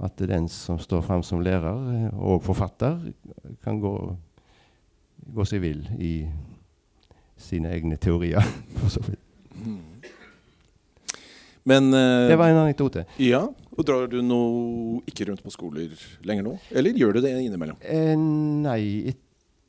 [0.00, 2.98] at den som står fram som lærer eh, og forfatter,
[3.64, 3.92] kan gå,
[5.34, 6.14] gå seg vill i
[7.36, 8.46] sine egne teorier.
[8.78, 9.20] for så vidt.
[11.68, 13.04] Men uh, Det var en anekdote.
[13.22, 14.40] Ja, og Drar du nå
[15.08, 15.92] ikke rundt på skoler
[16.26, 16.56] lenger nå?
[16.74, 17.78] Eller gjør du det innimellom?
[17.86, 18.80] Eh, nei
[19.12, 19.20] it,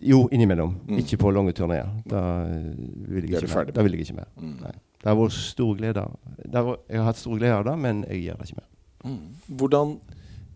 [0.03, 0.73] Jo, innimellom.
[0.89, 0.97] Mm.
[1.03, 1.91] Ikke på lange turneer.
[2.09, 3.69] Da vil jeg ikke mer.
[3.75, 4.31] Da vil jeg ikke mer.
[4.35, 4.57] Mm.
[5.03, 6.17] Det har vært stor glede av
[6.49, 8.69] Jeg har hatt stor glede av det, men jeg gjør det ikke mer.
[9.03, 9.21] Mm.
[9.61, 9.95] Hvordan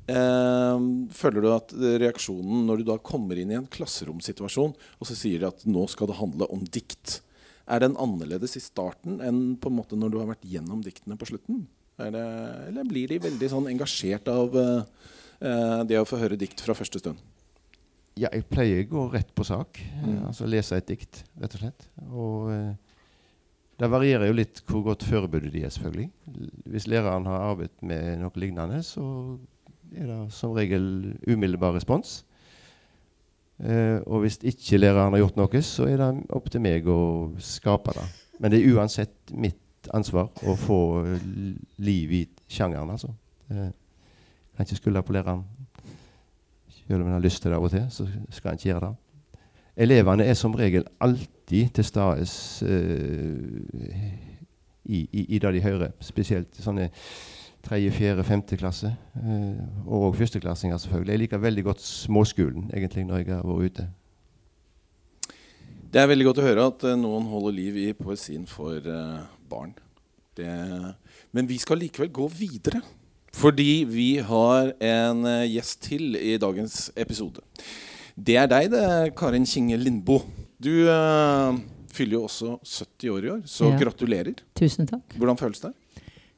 [0.08, 5.42] føler du at reaksjonen når du da kommer inn i en klasseromsituasjon, og så sier
[5.42, 7.18] de at nå skal det handle om dikt,
[7.68, 11.18] er den annerledes i starten enn på en måte når du har vært gjennom diktene
[11.20, 11.66] på slutten?
[11.98, 12.24] Det,
[12.70, 15.10] eller blir de veldig sånn engasjert av eh,
[15.42, 17.20] eh, det å få høre dikt fra første stund?
[18.18, 19.82] Ja, jeg pleier å gå rett på sak.
[20.00, 20.06] Mm.
[20.12, 21.88] Eh, altså lese et dikt, rett og slett.
[22.08, 23.02] Og eh,
[23.82, 26.08] det varierer jo litt hvor godt forberedt de er, selvfølgelig.
[26.72, 29.04] Hvis læreren har arbeidet med noe lignende, så
[29.96, 32.24] er det som regel umiddelbar respons.
[33.60, 37.00] Eh, og hvis ikke læreren har gjort noe, så er det opp til meg å
[37.42, 38.06] skape det.
[38.40, 40.82] Men det er uansett mitt ansvar å få
[41.82, 43.10] liv i sjangeren, altså.
[43.50, 43.72] Eh,
[44.58, 45.44] kan ikke skylde på læreren.
[46.70, 48.88] Selv om en har lyst til det av og til, så skal en ikke gjøre
[48.88, 48.96] det.
[49.78, 52.26] Elevene er som regel alltid til stede
[52.66, 54.14] eh,
[54.86, 55.92] i, i, i, det de hører.
[56.02, 56.90] Spesielt sånne
[57.68, 58.94] tredje, fjerde, femte klasse.
[59.20, 61.14] Uh, og førsteklassinger, selvfølgelig.
[61.14, 63.88] Jeg liker veldig godt småskolen egentlig når jeg har vært ute.
[65.88, 68.80] Det er veldig godt å høre at uh, noen holder liv i poesien for
[69.50, 69.76] barn.
[70.38, 70.48] Det,
[71.34, 72.82] men vi skal likevel gå videre.
[73.38, 77.44] Fordi vi har en eh, gjest til i dagens episode.
[78.18, 78.86] Det er deg, det,
[79.18, 80.24] Karin Kinge Lindboe.
[80.58, 81.54] Du uh,
[81.94, 83.78] fyller jo også 70 år i år, så ja.
[83.84, 84.42] gratulerer.
[84.58, 85.14] Tusen takk.
[85.20, 85.74] Hvordan føles det?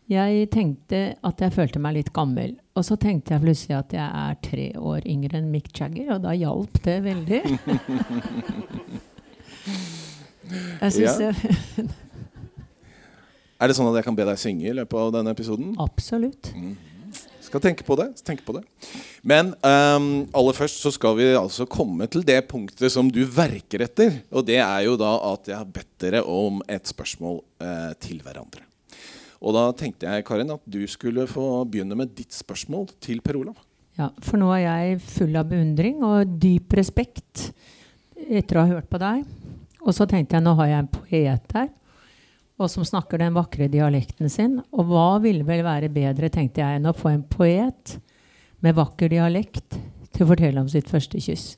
[0.10, 2.56] Jeg tenkte at jeg følte meg litt gammel.
[2.74, 6.24] Og så tenkte jeg plutselig at jeg er tre år yngre enn Mick Jagger, og
[6.24, 7.42] da hjalp det veldig.
[10.82, 11.32] jeg syns ja.
[13.60, 15.76] Er det sånn at jeg kan be deg synge i løpet av denne episoden?
[15.84, 16.54] Absolutt.
[16.56, 16.74] Mm.
[17.44, 18.08] Skal tenke på det.
[18.26, 18.64] tenke på det.
[19.26, 23.84] Men um, aller først så skal vi altså komme til det punktet som du verker
[23.86, 24.22] etter.
[24.30, 28.22] Og det er jo da at jeg har bedt dere om et spørsmål uh, til
[28.26, 28.69] hverandre.
[29.40, 33.40] Og da tenkte jeg Karin, at du skulle få begynne med ditt spørsmål til Per
[33.40, 33.60] Olav.
[34.00, 37.50] Ja, For nå er jeg full av beundring og dyp respekt
[38.16, 39.24] etter å ha hørt på deg.
[39.80, 41.70] Og så tenkte jeg nå har jeg en poet her
[42.60, 44.60] og som snakker den vakre dialekten sin.
[44.76, 47.96] Og hva ville vel være bedre, tenkte jeg, enn å få en poet
[48.60, 49.78] med vakker dialekt
[50.12, 51.54] til å fortelle om sitt første kyss.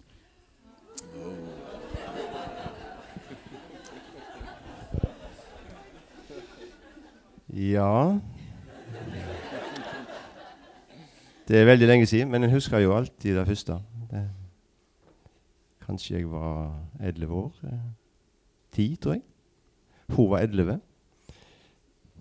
[7.52, 8.20] Ja
[11.48, 13.76] Det er veldig lenge siden, men en husker jo alltid det første.
[14.12, 14.30] Det,
[15.84, 17.52] kanskje jeg var elleve år.
[17.64, 17.80] Eh,
[18.72, 19.22] ti, tror jeg.
[20.16, 20.80] Hun var elleve.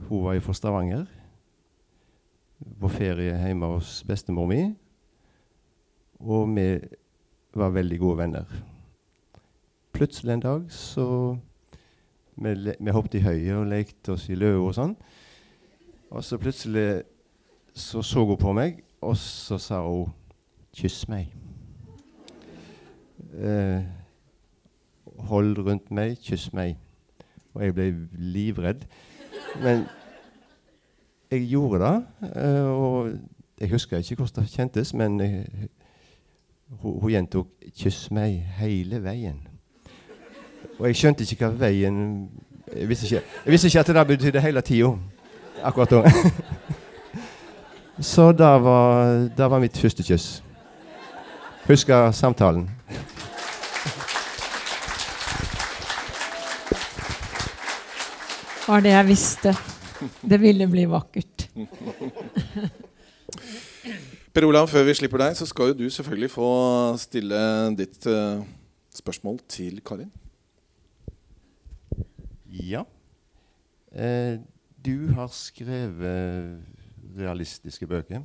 [0.08, 1.04] Hun var fra Stavanger.
[2.80, 4.74] På ferie hjemme hos bestemor mi.
[6.20, 6.80] Og vi
[7.54, 8.44] var veldig gode venner.
[9.92, 11.36] Plutselig en dag så
[12.34, 14.94] Vi, vi hoppet i høyet og lekte oss i løa og sånn.
[16.10, 17.02] Og så plutselig
[17.74, 20.08] så så hun på meg, og så sa hun
[20.76, 21.34] 'kyss meg'.
[23.38, 23.82] Eh,
[25.18, 26.78] hold rundt meg, kyss meg.
[27.54, 28.86] Og jeg ble livredd.
[29.62, 29.84] Men
[31.30, 32.04] jeg gjorde det.
[32.36, 33.18] Eh, og
[33.60, 35.46] jeg husker ikke hvordan det kjentes, men jeg,
[36.68, 37.46] hun, hun gjentok
[37.76, 39.48] 'kyss meg' hele veien.
[40.78, 42.30] Og jeg skjønte ikke hva veien
[42.76, 44.96] Jeg visste ikke, jeg visste ikke at det betydde hele tida.
[45.62, 46.04] Akkurat da.
[48.00, 50.42] Så det var, det var mitt første kyss.
[51.68, 52.70] Husker samtalen.
[58.70, 59.52] var det jeg visste.
[60.22, 61.48] Det ville bli vakkert.
[64.30, 66.50] Per Olav, før vi slipper deg, så skal jo du selvfølgelig få
[67.02, 67.40] stille
[67.78, 68.44] ditt uh,
[68.94, 70.12] spørsmål til Karin.
[72.70, 72.84] Ja.
[73.90, 74.38] Eh,
[74.84, 76.62] du har skrevet
[77.16, 78.22] realistiske bøker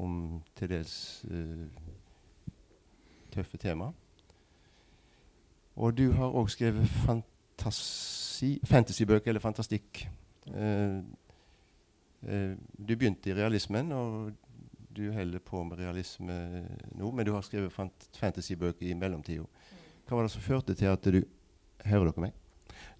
[0.00, 1.66] om til dels uh,
[3.30, 3.92] tøffe tema.
[5.76, 10.08] Og du har òg skrevet fantasybøker eller fantastikk.
[10.46, 10.98] Uh,
[12.26, 12.52] uh,
[12.88, 14.32] du begynte i realismen, og
[14.96, 16.64] du holder på med realisme
[16.98, 19.44] nå, men du har skrevet fant fantasybøker i mellomtida.
[20.08, 21.22] Hva var det som førte til at du
[21.80, 22.32] Hører dere meg?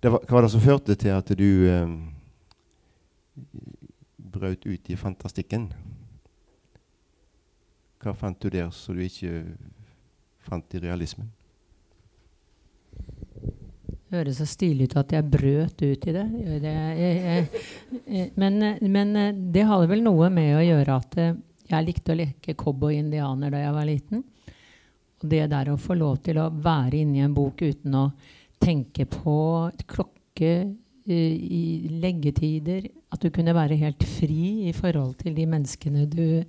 [0.01, 2.20] Var, hva var det som førte til at du um,
[4.17, 5.71] brøt ut i fantastikken?
[8.01, 9.45] Hva fant du der som du ikke
[10.47, 11.29] fant i realismen?
[14.11, 16.25] Det høres så stilig ut at jeg brøt ut i det.
[18.41, 19.13] men, men,
[19.55, 21.37] det hadde vel noe med å gjøre at eh,
[21.71, 24.25] jeg likte å leke cowboy-indianer da jeg var liten.
[25.21, 28.09] Og det der å få lov til å være inni en bok uten å
[28.61, 29.37] tenke på
[29.87, 31.63] klokke uh, i
[32.03, 36.43] leggetider At du kunne være helt fri i forhold til de menneskene du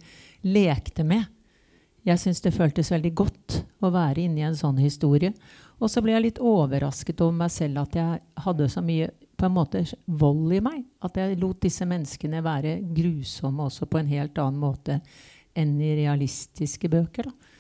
[0.46, 1.26] lekte med.
[2.06, 5.34] Jeg syns det føltes veldig godt å være inni en sånn historie.
[5.82, 9.48] Og så ble jeg litt overrasket over meg selv at jeg hadde så mye på
[9.48, 10.84] en måte vold i meg.
[11.02, 15.00] At jeg lot disse menneskene være grusomme også på en helt annen måte
[15.58, 17.30] enn i realistiske bøker.
[17.30, 17.58] Da.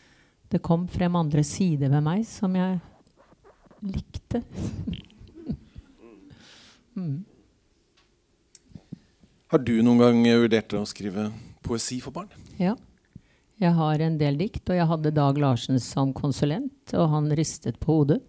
[0.52, 2.78] Det kom frem andre sider ved meg som jeg
[3.82, 4.44] likte.
[6.98, 7.31] mm.
[9.52, 11.26] Har du noen gang vurdert å skrive
[11.60, 12.30] poesi for barn?
[12.56, 12.78] Ja.
[13.60, 17.76] Jeg har en del dikt, og jeg hadde Dag Larsen som konsulent, og han ristet
[17.82, 18.22] på hodet.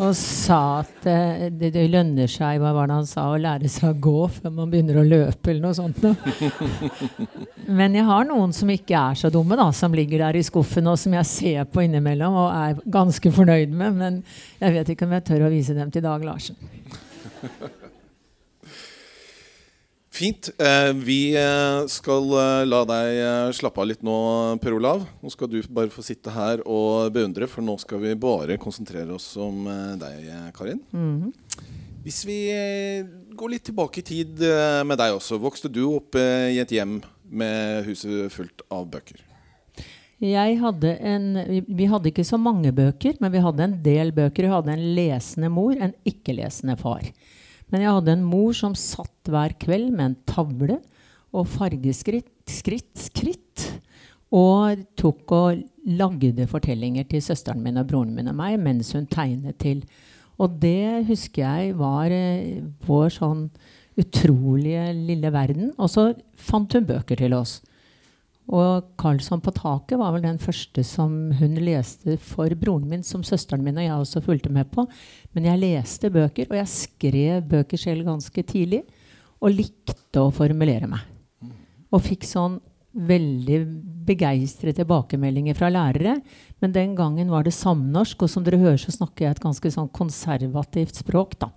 [0.00, 3.68] Og sa at eh, det, det lønner seg hva var det han sa, å lære
[3.68, 5.98] seg å gå før man begynner å løpe, eller noe sånt.
[7.80, 10.86] Men jeg har noen som ikke er så dumme, da, som ligger der i skuffen,
[10.86, 13.98] og som jeg ser på innimellom og er ganske fornøyd med.
[13.98, 14.22] Men
[14.62, 16.62] jeg vet ikke om jeg tør å vise dem til Dag Larsen.
[20.10, 20.50] Fint.
[20.58, 24.16] Eh, vi eh, skal eh, la deg slappe av litt nå,
[24.62, 25.04] Per Olav.
[25.22, 29.14] Nå skal du bare få sitte her og beundre, for nå skal vi bare konsentrere
[29.14, 30.82] oss om deg, deg, Mm Karin.
[32.00, 32.38] Hvis vi
[33.36, 34.40] går litt tilbake i tid
[34.88, 35.36] med deg også.
[35.36, 39.20] Vokste du opp i et hjem med huset fullt av bøker?
[40.20, 44.14] Jeg hadde en, vi, vi hadde ikke så mange bøker, men vi hadde en del
[44.16, 44.48] bøker.
[44.48, 47.04] Vi hadde en lesende mor, en ikke-lesende far.
[47.70, 50.80] Men jeg hadde en mor som satt hver kveld med en tavle
[51.30, 53.66] og fargeskritt skritt, skritt,
[54.30, 59.08] og tok og lagde fortellinger til søsteren min og broren min og meg mens hun
[59.10, 59.82] tegnet til.
[60.40, 63.48] Og det husker jeg var eh, vår sånn
[64.00, 65.72] utrolige lille verden.
[65.76, 66.06] Og så
[66.38, 67.58] fant hun bøker til oss.
[68.50, 73.22] Og 'Karlsson på taket' var vel den første som hun leste for broren min, som
[73.22, 74.88] søsteren min og jeg også fulgte med på.
[75.34, 78.82] Men jeg leste bøker, og jeg skrev bøker selv ganske tidlig.
[79.40, 81.00] Og likte å formulere meg.
[81.94, 82.58] Og fikk sånn
[82.90, 83.60] veldig
[84.08, 86.18] begeistret tilbakemeldinger fra lærere.
[86.60, 89.70] Men den gangen var det samnorsk, og som dere hører, så snakker jeg et ganske
[89.70, 91.38] sånn konservativt språk.
[91.38, 91.52] da.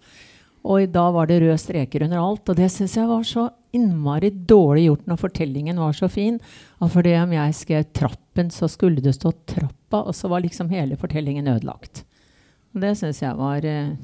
[0.64, 2.48] Og da var det røde streker under alt.
[2.48, 6.40] Og det syns jeg var så innmari dårlig gjort når fortellingen var så fin.
[6.84, 10.70] Og fordi om jeg skrev 'trappen', så skulle det stå 'trappa', og så var liksom
[10.70, 12.06] hele fortellingen ødelagt.
[12.74, 13.96] Og det syns jeg var eh,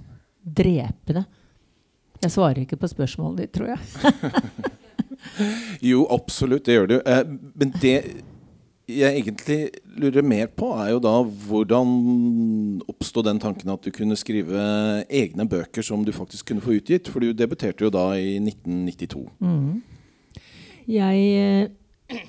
[0.44, 1.26] drepende.
[2.22, 3.80] Jeg svarer ikke på spørsmålet ditt, tror jeg.
[5.84, 6.98] Jo, absolutt, det gjør du.
[7.06, 7.24] Eh,
[7.60, 8.24] men det
[8.90, 9.60] jeg egentlig
[10.00, 11.92] lurer mer på, er jo da hvordan
[12.90, 14.64] oppstod den tanken at du kunne skrive
[15.06, 17.12] egne bøker som du faktisk kunne få utgitt?
[17.12, 19.24] For du debuterte jo da i 1992.
[20.90, 21.70] Jeg,
[22.10, 22.24] eh,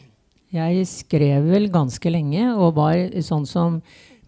[0.52, 3.80] jeg skrev vel ganske lenge og var sånn som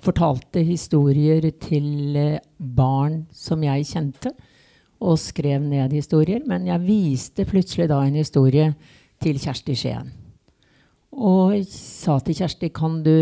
[0.03, 4.33] fortalte historier til eh, barn som jeg kjente.
[5.03, 6.41] Og skrev ned historier.
[6.47, 8.73] Men jeg viste plutselig da en historie
[9.23, 10.22] til Kjersti Skien.
[11.13, 13.13] Og sa til Kjersti kan du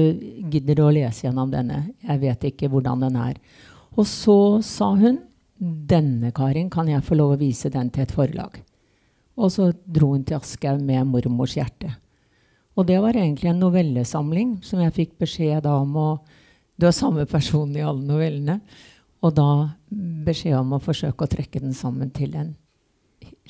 [0.53, 1.89] gidder å lese gjennom denne.
[2.07, 3.41] Jeg vet ikke hvordan den er.
[3.99, 5.19] Og så sa hun
[5.61, 8.61] denne Karin kan jeg få lov å vise den til et forlag.
[9.41, 11.97] Og så dro hun til Aschehoug med 'Mormors hjerte'.
[12.77, 16.11] Og det var egentlig en novellesamling som jeg fikk beskjed om å
[16.81, 18.61] Du er samme person i alle novellene.
[19.21, 19.69] Og da
[20.25, 22.55] beskjed om å forsøke å trekke den sammen til en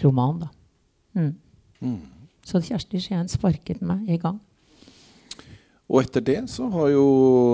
[0.03, 0.49] roman, da.
[1.15, 1.37] Mm.
[2.47, 4.41] Så Kjersti Skien sparket meg i gang.
[5.91, 7.07] Og etter det så har jo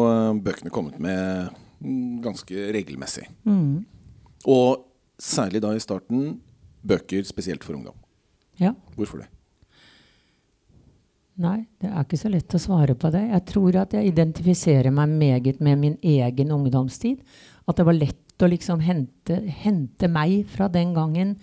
[0.06, 3.24] eh, bøkene kommet med mm, ganske regelmessig.
[3.48, 3.86] Mm.
[4.52, 4.84] Og
[5.18, 6.36] særlig da i starten
[6.86, 7.96] bøker spesielt for ungdom.
[8.60, 8.74] Ja.
[8.96, 9.30] Hvorfor det?
[11.36, 13.26] Nei, det er ikke så lett å svare på det.
[13.28, 17.20] Jeg tror at jeg identifiserer meg meget med min egen ungdomstid.
[17.68, 21.34] At det var lett å liksom hente, hente meg fra den gangen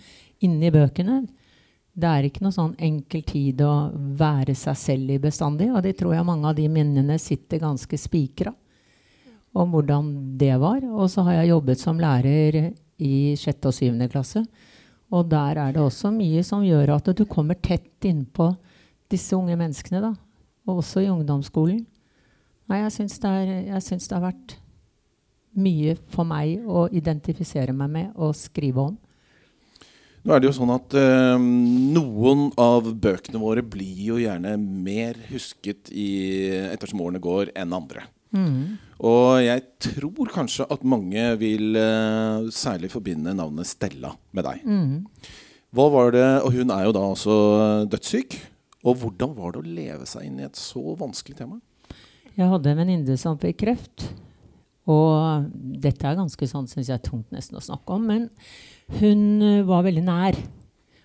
[0.42, 1.22] inn i bøkene.
[1.94, 3.74] Det er ikke noe sånn enkel tid å
[4.18, 5.68] være seg selv i bestandig.
[5.70, 8.50] Og det tror jeg mange av de minnene sitter ganske spikra
[9.54, 10.82] om hvordan det var.
[10.90, 14.42] Og så har jeg jobbet som lærer i sjette og syvende klasse.
[15.14, 18.50] Og der er det også mye som gjør at du kommer tett innpå
[19.10, 20.02] disse unge menneskene.
[20.02, 20.14] da.
[20.66, 21.84] Og også i ungdomsskolen.
[22.66, 23.32] Nei, jeg syns det,
[24.08, 24.56] det har vært
[25.54, 28.96] mye for meg å identifisere meg med og skrive om.
[30.24, 35.18] Nå er det jo sånn at eh, noen av bøkene våre blir jo gjerne mer
[35.28, 38.06] husket i, ettersom årene går, enn andre.
[39.04, 44.64] Og jeg tror kanskje at mange vil eh, særlig forbinde navnet Stella med deg.
[45.74, 47.36] Hva var det, Og hun er jo da også
[47.92, 48.38] dødssyk.
[48.84, 51.60] Og hvordan var det å leve seg inn i et så vanskelig tema?
[52.34, 54.08] Jeg hadde en venninne som fikk kreft.
[54.90, 58.04] Og dette er ganske sånn, synes jeg, tungt nesten å snakke om.
[58.10, 58.26] Men
[59.00, 60.38] hun eh, var veldig nær.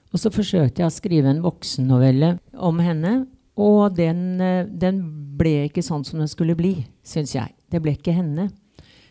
[0.09, 3.13] Og så forsøkte jeg å skrive en voksennovelle om henne.
[3.59, 5.01] Og den, eh, den
[5.39, 6.75] ble ikke sånn som den skulle bli,
[7.05, 7.53] syns jeg.
[7.69, 8.49] Det ble ikke henne.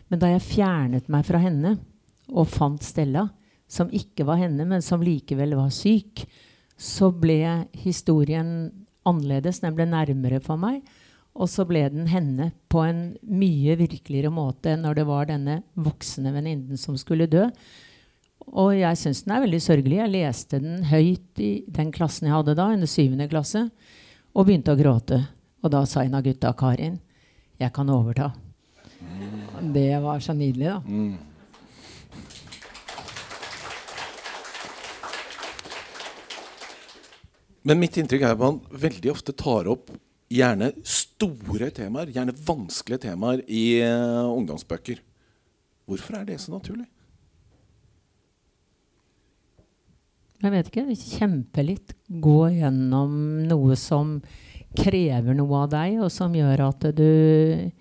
[0.09, 1.77] Men da jeg fjernet meg fra henne
[2.29, 3.29] og fant Stella,
[3.69, 6.25] som ikke var henne, men som likevel var syk,
[6.79, 8.71] så ble historien
[9.07, 9.61] annerledes.
[9.61, 10.81] Den ble nærmere for meg.
[11.39, 15.59] Og så ble den henne på en mye virkeligere måte enn når det var denne
[15.77, 17.45] voksne venninnen som skulle dø.
[18.49, 19.99] Og jeg syns den er veldig sørgelig.
[19.99, 23.67] Jeg leste den høyt i den klassen jeg hadde da, under syvende klasse,
[24.33, 25.21] og begynte å gråte.
[25.61, 26.99] Og da sa en av gutta, Karin,
[27.59, 28.31] 'Jeg kan overta'.
[29.73, 30.81] Det var så nydelig, da.
[37.63, 39.91] Men mitt inntrykk er at man veldig ofte tar opp
[40.31, 45.01] gjerne store temaer, gjerne vanskelige temaer i uh, ungdomsbøker.
[45.85, 46.87] Hvorfor er det så naturlig?
[50.39, 50.85] Jeg vet ikke.
[50.95, 51.95] Kjempe litt.
[52.07, 53.15] Gå gjennom
[53.49, 54.19] noe som
[54.77, 57.71] krever noe av deg, og som gjør at du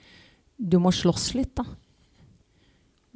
[0.59, 1.64] Du må slåss litt, da.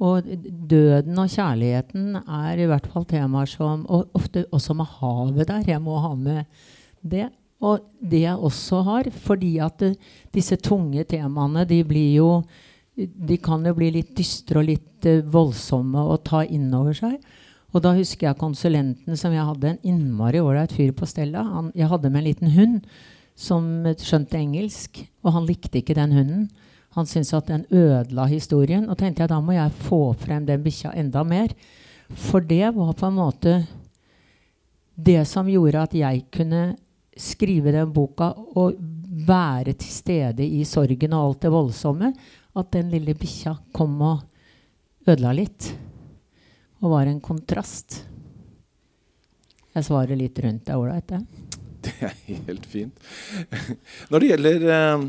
[0.03, 5.47] Og døden og kjærligheten er i hvert fall temaer som Og ofte også med havet
[5.47, 5.63] der.
[5.75, 6.45] Jeg må ha med
[7.01, 7.29] det.
[7.63, 9.93] Og det jeg også har, fordi at det,
[10.35, 12.29] disse tunge temaene, de blir jo
[12.95, 17.17] De kan jo bli litt dystre og litt uh, voldsomme å ta inn over seg.
[17.73, 21.41] Og da husker jeg konsulenten som jeg hadde, en innmari ålreit fyr på Stella.
[21.41, 22.83] Han, jeg hadde med en liten hund
[23.33, 23.65] som
[23.97, 26.43] skjønte engelsk, og han likte ikke den hunden.
[26.93, 28.85] Han syntes at den ødela historien.
[28.89, 31.55] Og tenkte jeg da må jeg få frem den bikkja enda mer.
[32.13, 33.55] For det var på en måte
[34.93, 36.75] det som gjorde at jeg kunne
[37.17, 38.77] skrive den boka og
[39.25, 42.11] være til stede i sorgen og alt det voldsomme.
[42.53, 44.21] At den lille bikkja kom og
[45.07, 45.71] ødela litt.
[46.83, 48.01] Og var en kontrast.
[49.73, 50.65] Jeg svarer litt rundt.
[50.67, 51.49] Det er ålreit, det.
[51.83, 52.99] Det er helt fint.
[54.11, 55.01] Når det gjelder eh,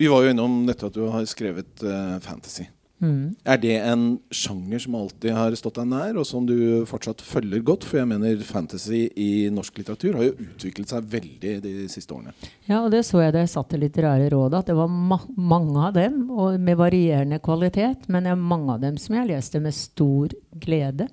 [0.00, 2.66] Vi var jo innom dette at du har skrevet eh, fantasy.
[3.00, 3.32] Mm.
[3.48, 4.02] Er det en
[4.34, 7.86] sjanger som alltid har stått deg nær, og som du fortsatt følger godt?
[7.88, 12.34] For jeg mener fantasy i norsk litteratur har jo utviklet seg veldig de siste årene.
[12.68, 15.18] Ja, og det så jeg da jeg satt i Litterære rådet, at det var ma
[15.40, 18.04] mange av dem, og med varierende kvalitet.
[18.12, 21.08] Men det er mange av dem som jeg leste med stor glede.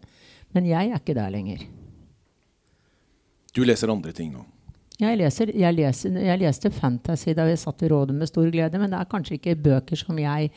[0.55, 1.63] Men jeg er ikke der lenger.
[3.55, 4.43] Du leser andre ting nå.
[4.97, 8.79] Jeg, leser, jeg, leser, jeg leste fantasy da vi satt i rådet med stor glede,
[8.81, 10.49] men det er kanskje ikke bøker som jeg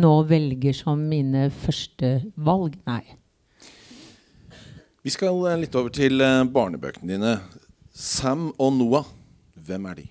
[0.00, 2.78] nå velger som mine første valg.
[2.88, 3.02] Nei.
[5.04, 7.34] Vi skal eh, litt over til eh, barnebøkene dine.
[7.92, 9.12] Sam og Noah,
[9.60, 10.08] hvem er de?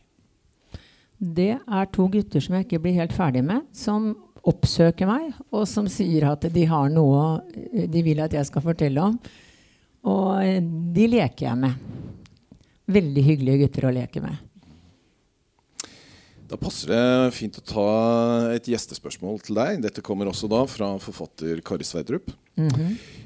[1.17, 4.11] Det er to gutter som jeg ikke blir helt ferdig med, som
[4.45, 7.41] oppsøker meg, og som sier at de har noe
[7.89, 9.17] de vil at jeg skal fortelle om.
[10.05, 12.20] Og eh, de leker jeg med.
[12.92, 14.39] Veldig hyggelige gutter å leke med.
[16.52, 17.84] Da passer det fint å ta
[18.52, 19.78] et gjestespørsmål til deg.
[19.86, 22.34] Dette kommer også da fra forfatter Kari Sverdrup.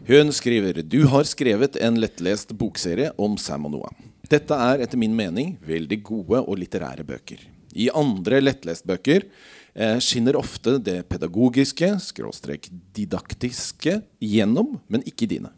[0.05, 4.05] Hun skriver Du har skrevet en lettlest bokserie om Sam og Noah.
[4.29, 7.41] Dette er etter min mening veldig gode og litterære bøker.
[7.75, 15.51] I andre lettlestbøker eh, skinner ofte det pedagogiske, skråstrek didaktiske, gjennom, men ikke dine.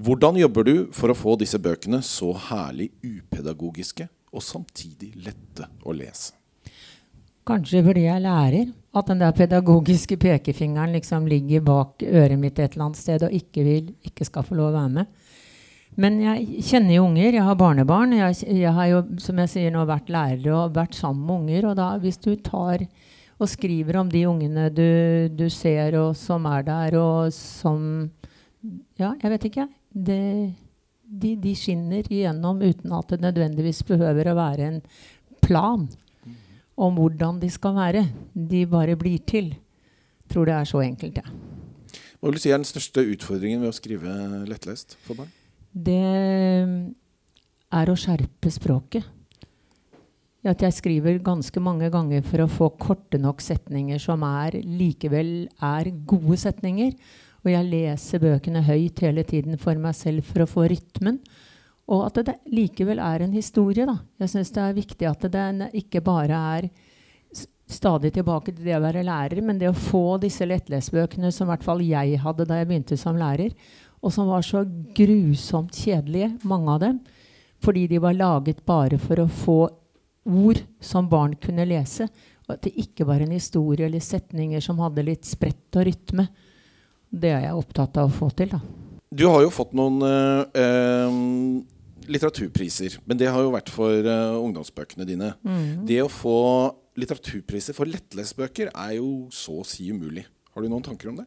[0.00, 5.92] Hvordan jobber du for å få disse bøkene så herlig upedagogiske og samtidig lette å
[5.92, 6.32] lese?
[7.44, 12.76] Kanskje fordi jeg lærer at den der pedagogiske pekefingeren liksom ligger bak øret mitt et
[12.76, 15.10] eller annet sted og ikke, vil, ikke skal få lov å være med.
[16.00, 18.14] Men jeg kjenner jo unger, jeg har barnebarn.
[18.16, 21.66] Jeg, jeg har jo som jeg sier nå, vært lærer og vært sammen med unger.
[21.72, 22.86] Og da, hvis du tar
[23.40, 28.08] og skriver om de ungene du, du ser og som er der, og som
[29.00, 29.68] Ja, jeg vet ikke.
[29.90, 30.20] Det,
[31.02, 34.80] de, de skinner igjennom uten at det nødvendigvis behøver å være en
[35.42, 35.88] plan
[36.80, 38.06] om hvordan de skal være.
[38.32, 39.52] De bare blir til.
[40.30, 41.26] Tror det er så enkelt, jeg.
[41.26, 41.46] Ja.
[42.20, 44.14] Hva vil du si er den største utfordringen ved å skrive
[44.48, 45.30] lettlest for barn?
[45.72, 45.96] Det
[47.70, 49.06] er å skjerpe språket.
[50.44, 55.48] At jeg skriver ganske mange ganger for å få korte nok setninger som er, likevel
[55.64, 56.92] er gode setninger.
[57.40, 61.20] Og jeg leser bøkene høyt hele tiden for meg selv for å få rytmen.
[61.90, 63.86] Og at det likevel er en historie.
[63.86, 63.98] da.
[64.20, 66.70] Jeg syns det er viktig at det ikke bare er
[67.70, 71.52] stadig tilbake til det å være lærer, men det å få disse lettlesbøkene som i
[71.52, 73.54] hvert fall jeg hadde da jeg begynte som lærer,
[74.00, 74.64] og som var så
[74.96, 76.98] grusomt kjedelige, mange av dem,
[77.62, 79.60] fordi de var laget bare for å få
[80.30, 82.08] ord som barn kunne lese.
[82.48, 86.26] Og at det ikke var en historie eller setninger som hadde litt sprett og rytme.
[87.10, 88.52] Det er jeg opptatt av å få til.
[88.54, 88.60] da.
[89.10, 91.16] Du har jo fått noen øh, øh,
[92.10, 95.32] litteraturpriser, men det har jo vært for øh, ungdomsbøkene dine.
[95.42, 95.82] Mm.
[95.88, 96.38] Det å få
[97.00, 100.26] litteraturpriser for lettlesbøker er jo så å si umulig.
[100.54, 101.26] Har du noen tanker om det?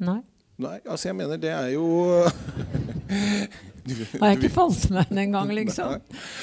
[0.00, 0.20] Nei.
[0.60, 1.86] Nei, altså jeg mener det er jo
[3.86, 5.96] du, Har jeg ikke falt med den engang, liksom?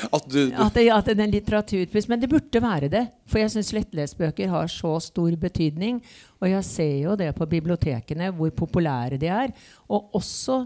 [0.09, 2.09] At, du, du, at, det, at det er en litteraturpris.
[2.09, 3.03] Men det burde være det.
[3.29, 6.01] For jeg syns lettlesbøker har så stor betydning.
[6.41, 9.53] Og jeg ser jo det på bibliotekene, hvor populære de er.
[9.93, 10.63] Og også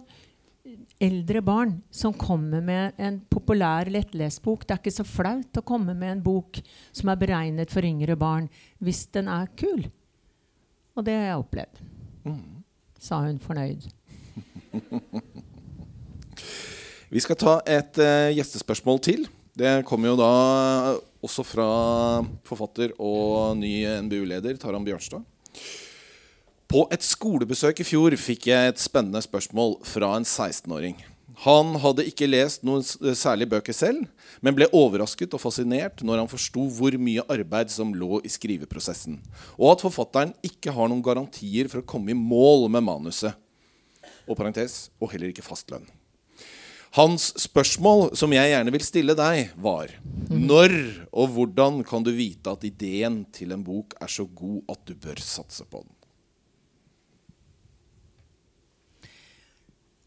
[1.02, 4.66] eldre barn som kommer med en populær lettlesbok.
[4.66, 6.62] Det er ikke så flaut å komme med en bok
[6.94, 8.50] som er beregnet for yngre barn,
[8.80, 9.88] hvis den er kul.
[10.96, 11.86] Og det har jeg opplevd.
[13.02, 13.88] Sa hun fornøyd.
[17.12, 19.26] Vi skal ta et uh, gjestespørsmål til.
[19.58, 20.32] Det kommer jo da
[21.22, 21.68] også fra
[22.48, 25.26] forfatter og ny NBU-leder Taran Bjørnstad.
[26.72, 30.96] På et skolebesøk i fjor fikk jeg et spennende spørsmål fra en 16-åring.
[31.42, 34.04] Han hadde ikke lest noen s- særlige bøker selv,
[34.46, 39.18] men ble overrasket og fascinert når han forsto hvor mye arbeid som lå i skriveprosessen,
[39.58, 43.34] og at forfatteren ikke har noen garantier for å komme i mål med manuset,
[44.30, 45.88] og parentes, og heller ikke fast lønn.
[46.94, 49.94] Hans spørsmål, som jeg gjerne vil stille deg, var
[50.30, 50.74] Når
[51.16, 54.94] og hvordan kan du vite at ideen til en bok er så god at du
[55.00, 55.96] bør satse på den?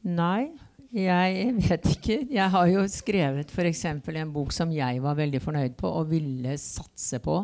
[0.05, 0.51] Nei,
[0.95, 2.17] jeg vet ikke.
[2.31, 3.85] Jeg har jo skrevet f.eks.
[3.91, 7.41] en bok som jeg var veldig fornøyd på og ville satse på,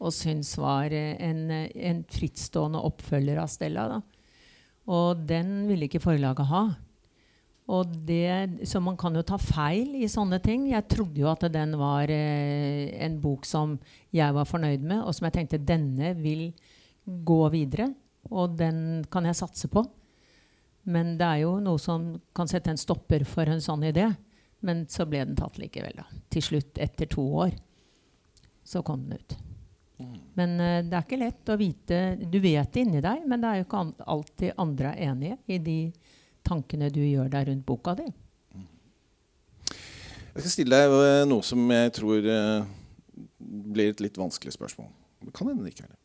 [0.00, 3.86] og syns var eh, en, eh, en frittstående oppfølger av Stella.
[3.88, 4.00] Da.
[4.92, 6.62] Og den ville ikke forlaget ha.
[7.70, 10.66] Og det, så man kan jo ta feil i sånne ting.
[10.72, 13.78] Jeg trodde jo at den var eh, en bok som
[14.12, 16.50] jeg var fornøyd med, og som jeg tenkte denne vil
[17.06, 17.88] gå videre.
[18.28, 19.86] Og den kan jeg satse på.
[20.90, 24.08] Men det er jo noe som kan sette en stopper for en sånn idé.
[24.66, 26.06] Men så ble den tatt likevel, da.
[26.32, 27.54] Til slutt, etter to år,
[28.66, 29.36] så kom den ut.
[30.38, 33.50] Men uh, det er ikke lett å vite Du vet det inni deg, men det
[33.50, 35.78] er jo ikke an alltid andre er enige i de
[36.46, 38.06] tankene du gjør deg rundt boka di.
[40.30, 42.68] Jeg skal stille deg eh, noe som jeg tror eh,
[43.74, 44.88] blir et litt vanskelig spørsmål.
[45.26, 45.98] Det kan hende det ikke er det.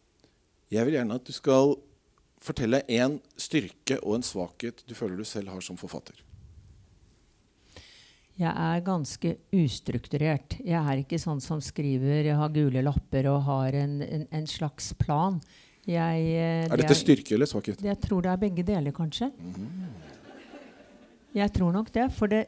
[0.75, 1.75] Jeg vil gjerne at du skal
[2.41, 6.17] fortelle en styrke og en svakhet du føler du selv har som forfatter.
[8.35, 10.57] Jeg er ganske ustrukturert.
[10.59, 14.49] Jeg er ikke sånn som skriver, jeg har gule lapper og har en, en, en
[14.49, 15.39] slags plan.
[15.85, 17.79] Jeg, eh, Er det dette styrke eller svakhet?
[17.85, 19.29] Jeg tror det er begge deler, kanskje.
[21.35, 22.09] Jeg tror nok det.
[22.15, 22.43] For det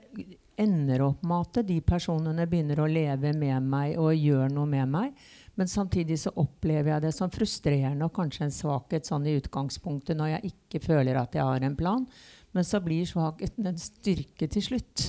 [0.58, 4.92] ender opp med at de personene begynner å leve med meg og gjør noe med
[4.92, 5.28] meg.
[5.58, 10.18] Men samtidig så opplever jeg det som frustrerende og kanskje en svakhet sånn i utgangspunktet
[10.18, 12.05] når jeg ikke føler at jeg har en plan.
[12.53, 15.08] Men så blir svakheten en styrke til slutt.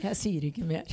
[0.00, 0.86] Jeg sier ikke mer.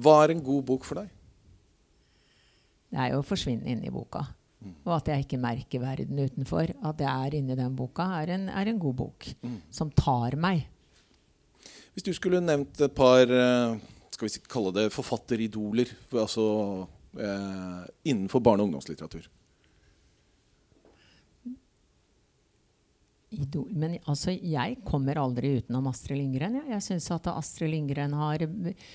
[0.00, 1.10] Hva er en god bok for deg?
[2.90, 4.22] Det er jo å forsvinne inn i boka.
[4.84, 6.74] Og at jeg ikke merker verden utenfor.
[6.84, 9.30] At jeg er inni den boka, er en, er en god bok.
[9.72, 10.66] Som tar meg.
[11.94, 13.80] Hvis du skulle nevnt et par eh,
[14.14, 16.86] skal vi kalle det forfatteridoler altså,
[17.18, 19.28] eh, innenfor barne- og ungdomslitteratur.
[23.30, 23.68] Idol.
[23.72, 26.58] Men altså, jeg kommer aldri utenom Astrid Lindgren.
[26.58, 28.86] Jeg, jeg syns at Astrid Lindgren har eh,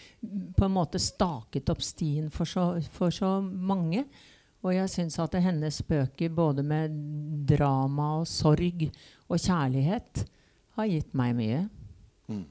[0.57, 4.05] på en måte staket opp stien for så, for så mange.
[4.65, 6.93] Og jeg syns at hennes bøker, både med
[7.45, 8.87] drama og sorg
[9.29, 10.23] og kjærlighet,
[10.75, 11.59] har gitt meg mye.
[12.31, 12.43] Mm.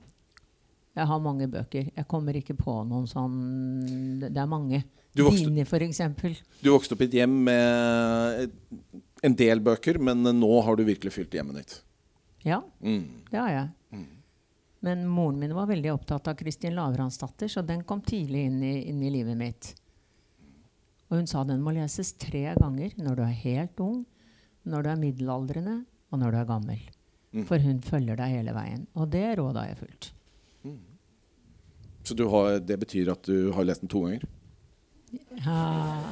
[0.95, 1.89] Jeg har mange bøker.
[1.91, 4.85] Jeg kommer ikke på noen sånn Det er mange.
[5.15, 6.37] Du vokste- Dine, eksempel.
[6.63, 8.51] Du vokste opp i et hjem med
[9.23, 11.83] en del bøker, men nå har du virkelig fylt hjemmet ditt.
[12.45, 13.09] Ja, Mm.
[13.31, 13.71] det har jeg.
[14.83, 18.89] Men moren min var veldig opptatt av Kristin Lavransdatter, så den kom tidlig inn i,
[18.89, 19.75] inn i livet mitt.
[21.15, 24.01] Og hun sa den må leses tre ganger når du er helt ung,
[24.67, 25.75] når du er middelaldrende,
[26.11, 26.81] og når du er gammel.
[27.31, 27.45] Mm.
[27.47, 28.83] For hun følger deg hele veien.
[28.99, 30.09] Og det rådet har jeg fulgt.
[32.03, 34.27] Så du har, det betyr at du har lest den to ganger?
[35.39, 36.03] Ja.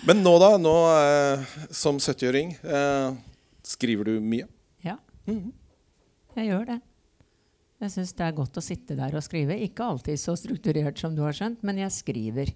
[0.08, 0.56] Men nå, da?
[0.56, 3.12] Nå eh, som 70-åring, eh,
[3.74, 4.48] skriver du mye?
[4.80, 4.96] ja.
[5.28, 6.80] Jeg gjør det.
[7.82, 9.56] Jeg syns det er godt å sitte der og skrive.
[9.58, 12.52] Ikke alltid så strukturert som du har skjønt, men jeg skriver.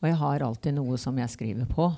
[0.00, 1.90] Og jeg har alltid noe som jeg skriver på.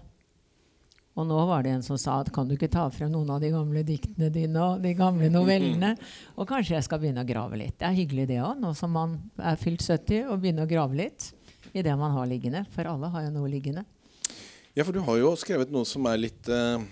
[1.19, 3.41] Og nå var det en som sa at kan du ikke ta frem noen av
[3.43, 5.93] de gamle diktene dine og de gamle novellene?
[6.39, 7.77] Og kanskje jeg skal begynne å grave litt.
[7.79, 10.99] Det er hyggelig det òg, nå som man er fylt 70, å begynne å grave
[10.99, 11.31] litt
[11.71, 12.65] i det man har liggende.
[12.75, 13.85] For alle har jo noe liggende.
[14.75, 16.83] Ja, for du har jo skrevet noe som er litt eh,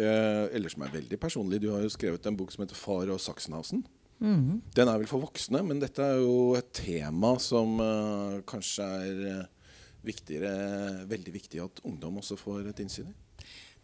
[0.00, 1.60] eh, Eller som er veldig personlig.
[1.64, 3.84] Du har jo skrevet en bok som heter 'Far og Sachsenhausen'.
[4.18, 4.60] Mhm.
[4.74, 9.20] Den er vel for voksne, men dette er jo et tema som uh, kanskje er
[9.30, 9.44] eh,
[10.06, 13.16] viktigere, veldig viktig at ungdom også får et innsyn i.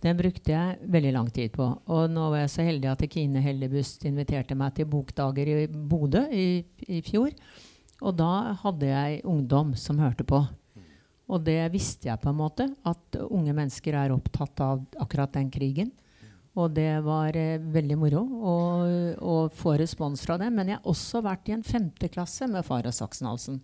[0.05, 1.65] Den brukte jeg veldig lang tid på.
[1.89, 6.27] Og nå var jeg så heldig at Kine Hellebust inviterte meg til bokdager i Bodø
[6.29, 6.61] i,
[6.93, 7.33] i fjor.
[8.05, 10.43] Og da hadde jeg ungdom som hørte på.
[11.33, 15.49] Og det visste jeg på en måte, at unge mennesker er opptatt av akkurat den
[15.53, 15.95] krigen.
[16.55, 18.57] Og det var eh, veldig moro å,
[19.19, 20.51] å få respons fra det.
[20.55, 23.59] Men jeg har også vært i en femteklasse med far og Saksenhalsen.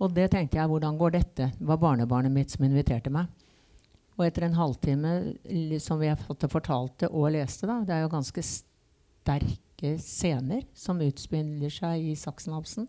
[0.00, 1.48] Og det tenkte jeg, hvordan går dette?
[1.56, 3.28] Det var barnebarnet mitt som inviterte meg.
[4.18, 5.14] Og etter en halvtime
[5.80, 6.12] som vi
[6.52, 12.88] fortalte og leste, da, det er jo ganske sterke scener som utspiller seg i Saksenhalsen.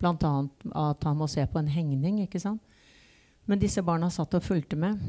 [0.00, 2.62] Annet at han må se på en hengning, ikke sant.
[3.50, 5.00] Men disse barna satt og fulgte med.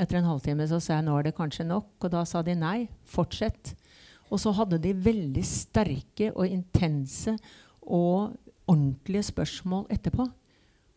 [0.00, 2.54] Etter en halvtime så sa jeg nå er det kanskje nok, og da sa de
[2.56, 3.74] nei, fortsett.
[4.32, 7.34] Og så hadde de veldig sterke og intense
[7.82, 8.32] og
[8.70, 10.24] ordentlige spørsmål etterpå.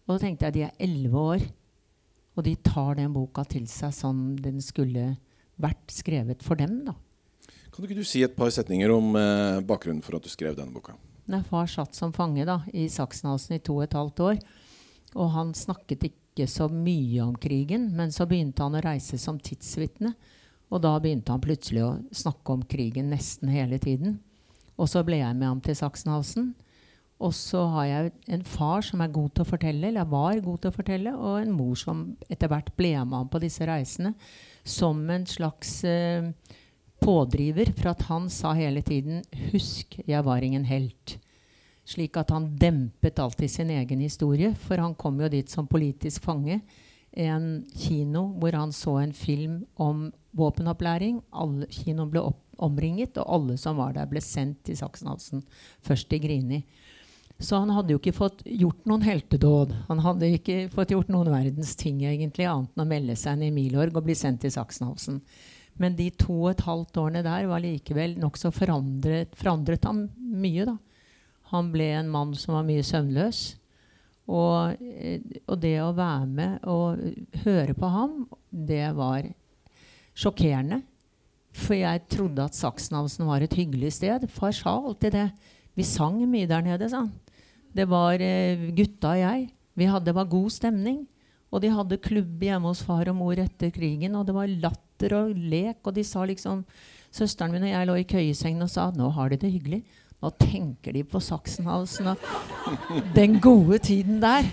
[0.05, 1.47] Og da tenkte jeg de er elleve år,
[2.35, 5.15] og de tar den boka til seg som den skulle
[5.59, 6.83] vært skrevet for dem.
[6.87, 6.95] da.
[7.71, 10.55] Kan du ikke du si et par setninger om eh, bakgrunnen for at du skrev
[10.55, 10.95] denne boka?
[11.31, 14.39] Nei, far satt som fange da, i Saksenhalsen i to og et halvt år,
[15.15, 19.39] og han snakket ikke så mye om krigen, men så begynte han å reise som
[19.39, 20.11] tidsvitne.
[20.73, 24.19] Og da begynte han plutselig å snakke om krigen nesten hele tiden.
[24.75, 26.51] Og så ble jeg med ham til Saksenhalsen.
[27.23, 30.65] Og så har jeg en far som er god til å fortelle, eller var god
[30.65, 34.11] til å fortelle, og en mor som etter hvert ble med ham på disse reisene
[34.67, 36.27] som en slags eh,
[36.99, 41.19] pådriver for at han sa hele tiden 'Husk, jeg var ingen helt'.
[41.85, 46.25] Slik at han dempet alltid sin egen historie, for han kom jo dit som politisk
[46.25, 46.59] fange.
[47.11, 51.21] En kino hvor han så en film om våpenopplæring.
[51.31, 55.45] Alle, kinoen ble opp, omringet, og alle som var der, ble sendt til Saksenhalsen.
[55.85, 56.63] Først til Grini.
[57.39, 59.73] Så han hadde jo ikke fått gjort noen heltedåd.
[59.89, 63.49] Han hadde ikke fått gjort noen verdens ting egentlig, annet enn å melde seg inn
[63.49, 65.19] i Milorg og bli sendt til Saksenhalsen.
[65.81, 70.65] Men de to og et halvt årene der var likevel nokså forandret, forandret ham mye.
[70.71, 70.77] da.
[71.53, 73.43] Han ble en mann som var mye søvnløs.
[74.25, 77.01] Og, eh, og det å være med og
[77.45, 79.27] høre på ham, det var
[80.17, 80.81] sjokkerende.
[81.55, 84.25] For jeg trodde at Saksenhalsen var et hyggelig sted.
[84.33, 85.27] Far sa alltid det.
[85.75, 87.13] Vi sang mye der nede, sa han.
[87.75, 89.49] Det var eh, gutta og jeg.
[89.75, 91.03] Vi hadde, det var god stemning.
[91.53, 95.15] Og de hadde klubb hjemme hos far og mor etter krigen, og det var latter
[95.19, 95.79] og lek.
[95.85, 96.65] Og de sa liksom
[97.15, 99.77] Søsteren min og jeg lå i køyesengen og sa nå har de det hyggelig.
[100.23, 104.47] Nå tenker de på Saksenhalsen og den gode tiden der.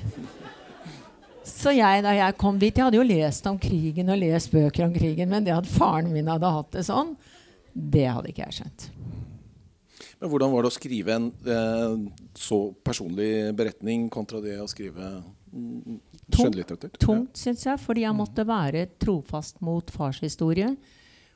[1.46, 4.86] Så jeg, da jeg kom dit Jeg hadde jo lest om krigen og lest bøker
[4.86, 7.16] om krigen, men det at faren min hadde hatt det sånn,
[7.72, 8.88] det hadde ikke jeg skjønt.
[10.22, 11.94] Men Hvordan var det å skrive en eh,
[12.38, 15.16] så personlig beretning kontra det å skrive
[15.50, 15.96] mm,
[16.30, 16.92] skjønnlitteratur?
[17.02, 20.70] Tungt, syns jeg, fordi jeg måtte være trofast mot fars historie.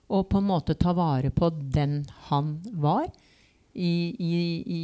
[0.07, 3.09] Og på en måte ta vare på den han var.
[3.77, 4.79] I, i,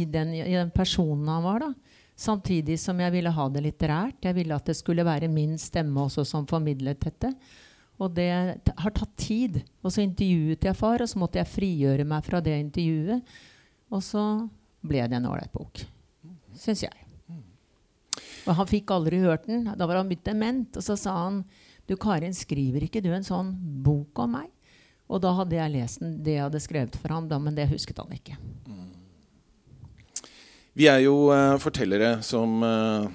[0.00, 1.64] i, den, i den personen han var.
[1.64, 1.98] da.
[2.20, 4.18] Samtidig som jeg ville ha det litterært.
[4.22, 7.32] Jeg ville at det skulle være min stemme også som formidlet dette.
[8.00, 9.60] Og det har tatt tid.
[9.82, 13.34] Og så intervjuet jeg far, og så måtte jeg frigjøre meg fra det intervjuet.
[13.90, 14.24] Og så
[14.86, 15.82] ble det en ålreit bok.
[16.56, 17.06] Syns jeg.
[18.48, 19.66] Og han fikk aldri hørt den.
[19.76, 20.76] Da var han blitt dement.
[20.76, 21.42] Og så sa han
[21.88, 23.50] du Karin, skriver ikke du en sånn
[23.84, 24.52] bok om meg?
[25.10, 27.66] Og da hadde jeg lest den, det jeg hadde skrevet for ham, da, men det
[27.72, 28.38] husket han ikke.
[30.78, 33.10] Vi er jo uh, fortellere som uh,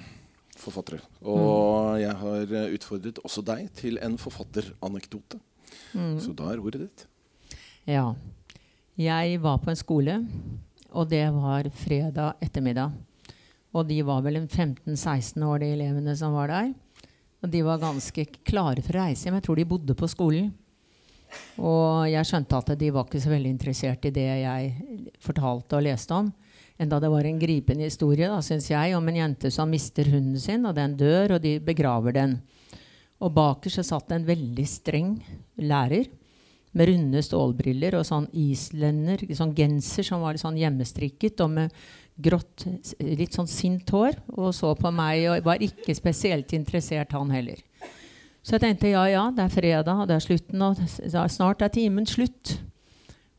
[0.60, 1.00] forfattere.
[1.24, 5.40] Og jeg har eh, utfordret også deg til en forfatteranekdote.
[6.20, 7.04] Så da er ordet ditt.
[7.88, 8.10] Ja.
[8.96, 10.16] Jeg var på en skole,
[10.92, 12.92] og det var fredag ettermiddag.
[13.76, 16.70] Og de var vel en 15-16 år, de elevene som var der.
[17.44, 19.36] Og de var ganske klare for å reise hjem.
[19.38, 20.52] Jeg tror de bodde på skolen.
[21.56, 25.86] Og jeg skjønte at de var ikke så veldig interessert i det jeg fortalte og
[25.86, 26.28] leste om.
[26.76, 30.36] Enda det var en gripende historie, da, synes jeg, om en jente som mister hunden
[30.40, 32.36] sin, og den dør, og de begraver den.
[33.24, 35.14] Og bakerst satt en veldig streng
[35.56, 36.10] lærer
[36.76, 41.78] med runde stålbriller og sånn islender, sånn genser som var litt sånn hjemmestrikket, og med
[42.20, 42.66] grått,
[43.00, 47.62] litt sånn sint hår, og så på meg og var ikke spesielt interessert, han heller.
[48.46, 50.78] Så jeg tenkte ja, ja, det er fredag, og det er slutten, og
[51.34, 52.52] snart er timen slutt.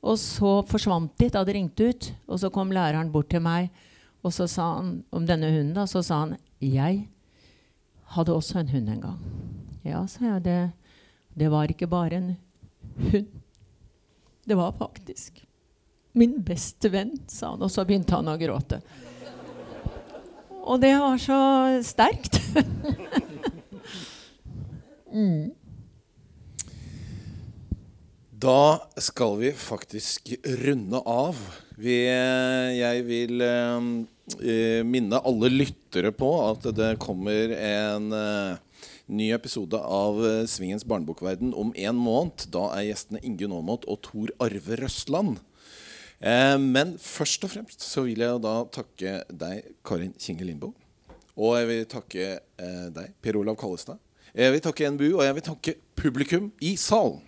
[0.04, 3.70] Og så forsvant de da det ringte ut, og så kom læreren bort til meg,
[4.20, 7.06] og så sa han om denne hunden, da, så sa han jeg
[8.18, 9.24] hadde også en hund en gang.
[9.88, 10.60] Ja, sa jeg, det,
[11.40, 12.30] det var ikke bare en
[13.08, 13.32] hund.
[14.48, 15.46] Det var faktisk
[16.18, 18.82] min beste venn, sa han, og så begynte han å gråte.
[20.68, 21.40] Og det var så
[21.88, 22.42] sterkt.
[25.18, 25.48] mm.
[28.38, 30.30] Da skal vi faktisk
[30.62, 31.40] runde av.
[31.74, 38.62] Vi, jeg vil eh, minne alle lyttere på at det kommer en eh,
[39.08, 42.48] ny episode av eh, Svingens barnebokverden om en måned.
[42.54, 45.40] Da er gjestene Ingunn Aamodt og Tor Arve Røsland.
[46.20, 50.76] Eh, men først og fremst så vil jeg da takke deg, Karin Kinge Lindboe.
[51.38, 54.02] Og jeg vil takke eh, deg, Per Olav Kallestad.
[54.38, 57.22] Jeg vil takke NBU, og jeg vil takke publikum i salen.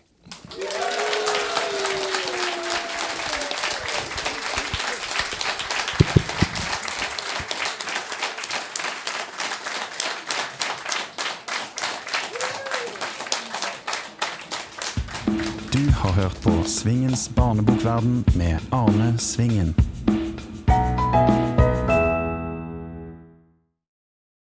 [15.73, 19.75] Du har hørt på Svingens barnebokverden med Arne Svingen.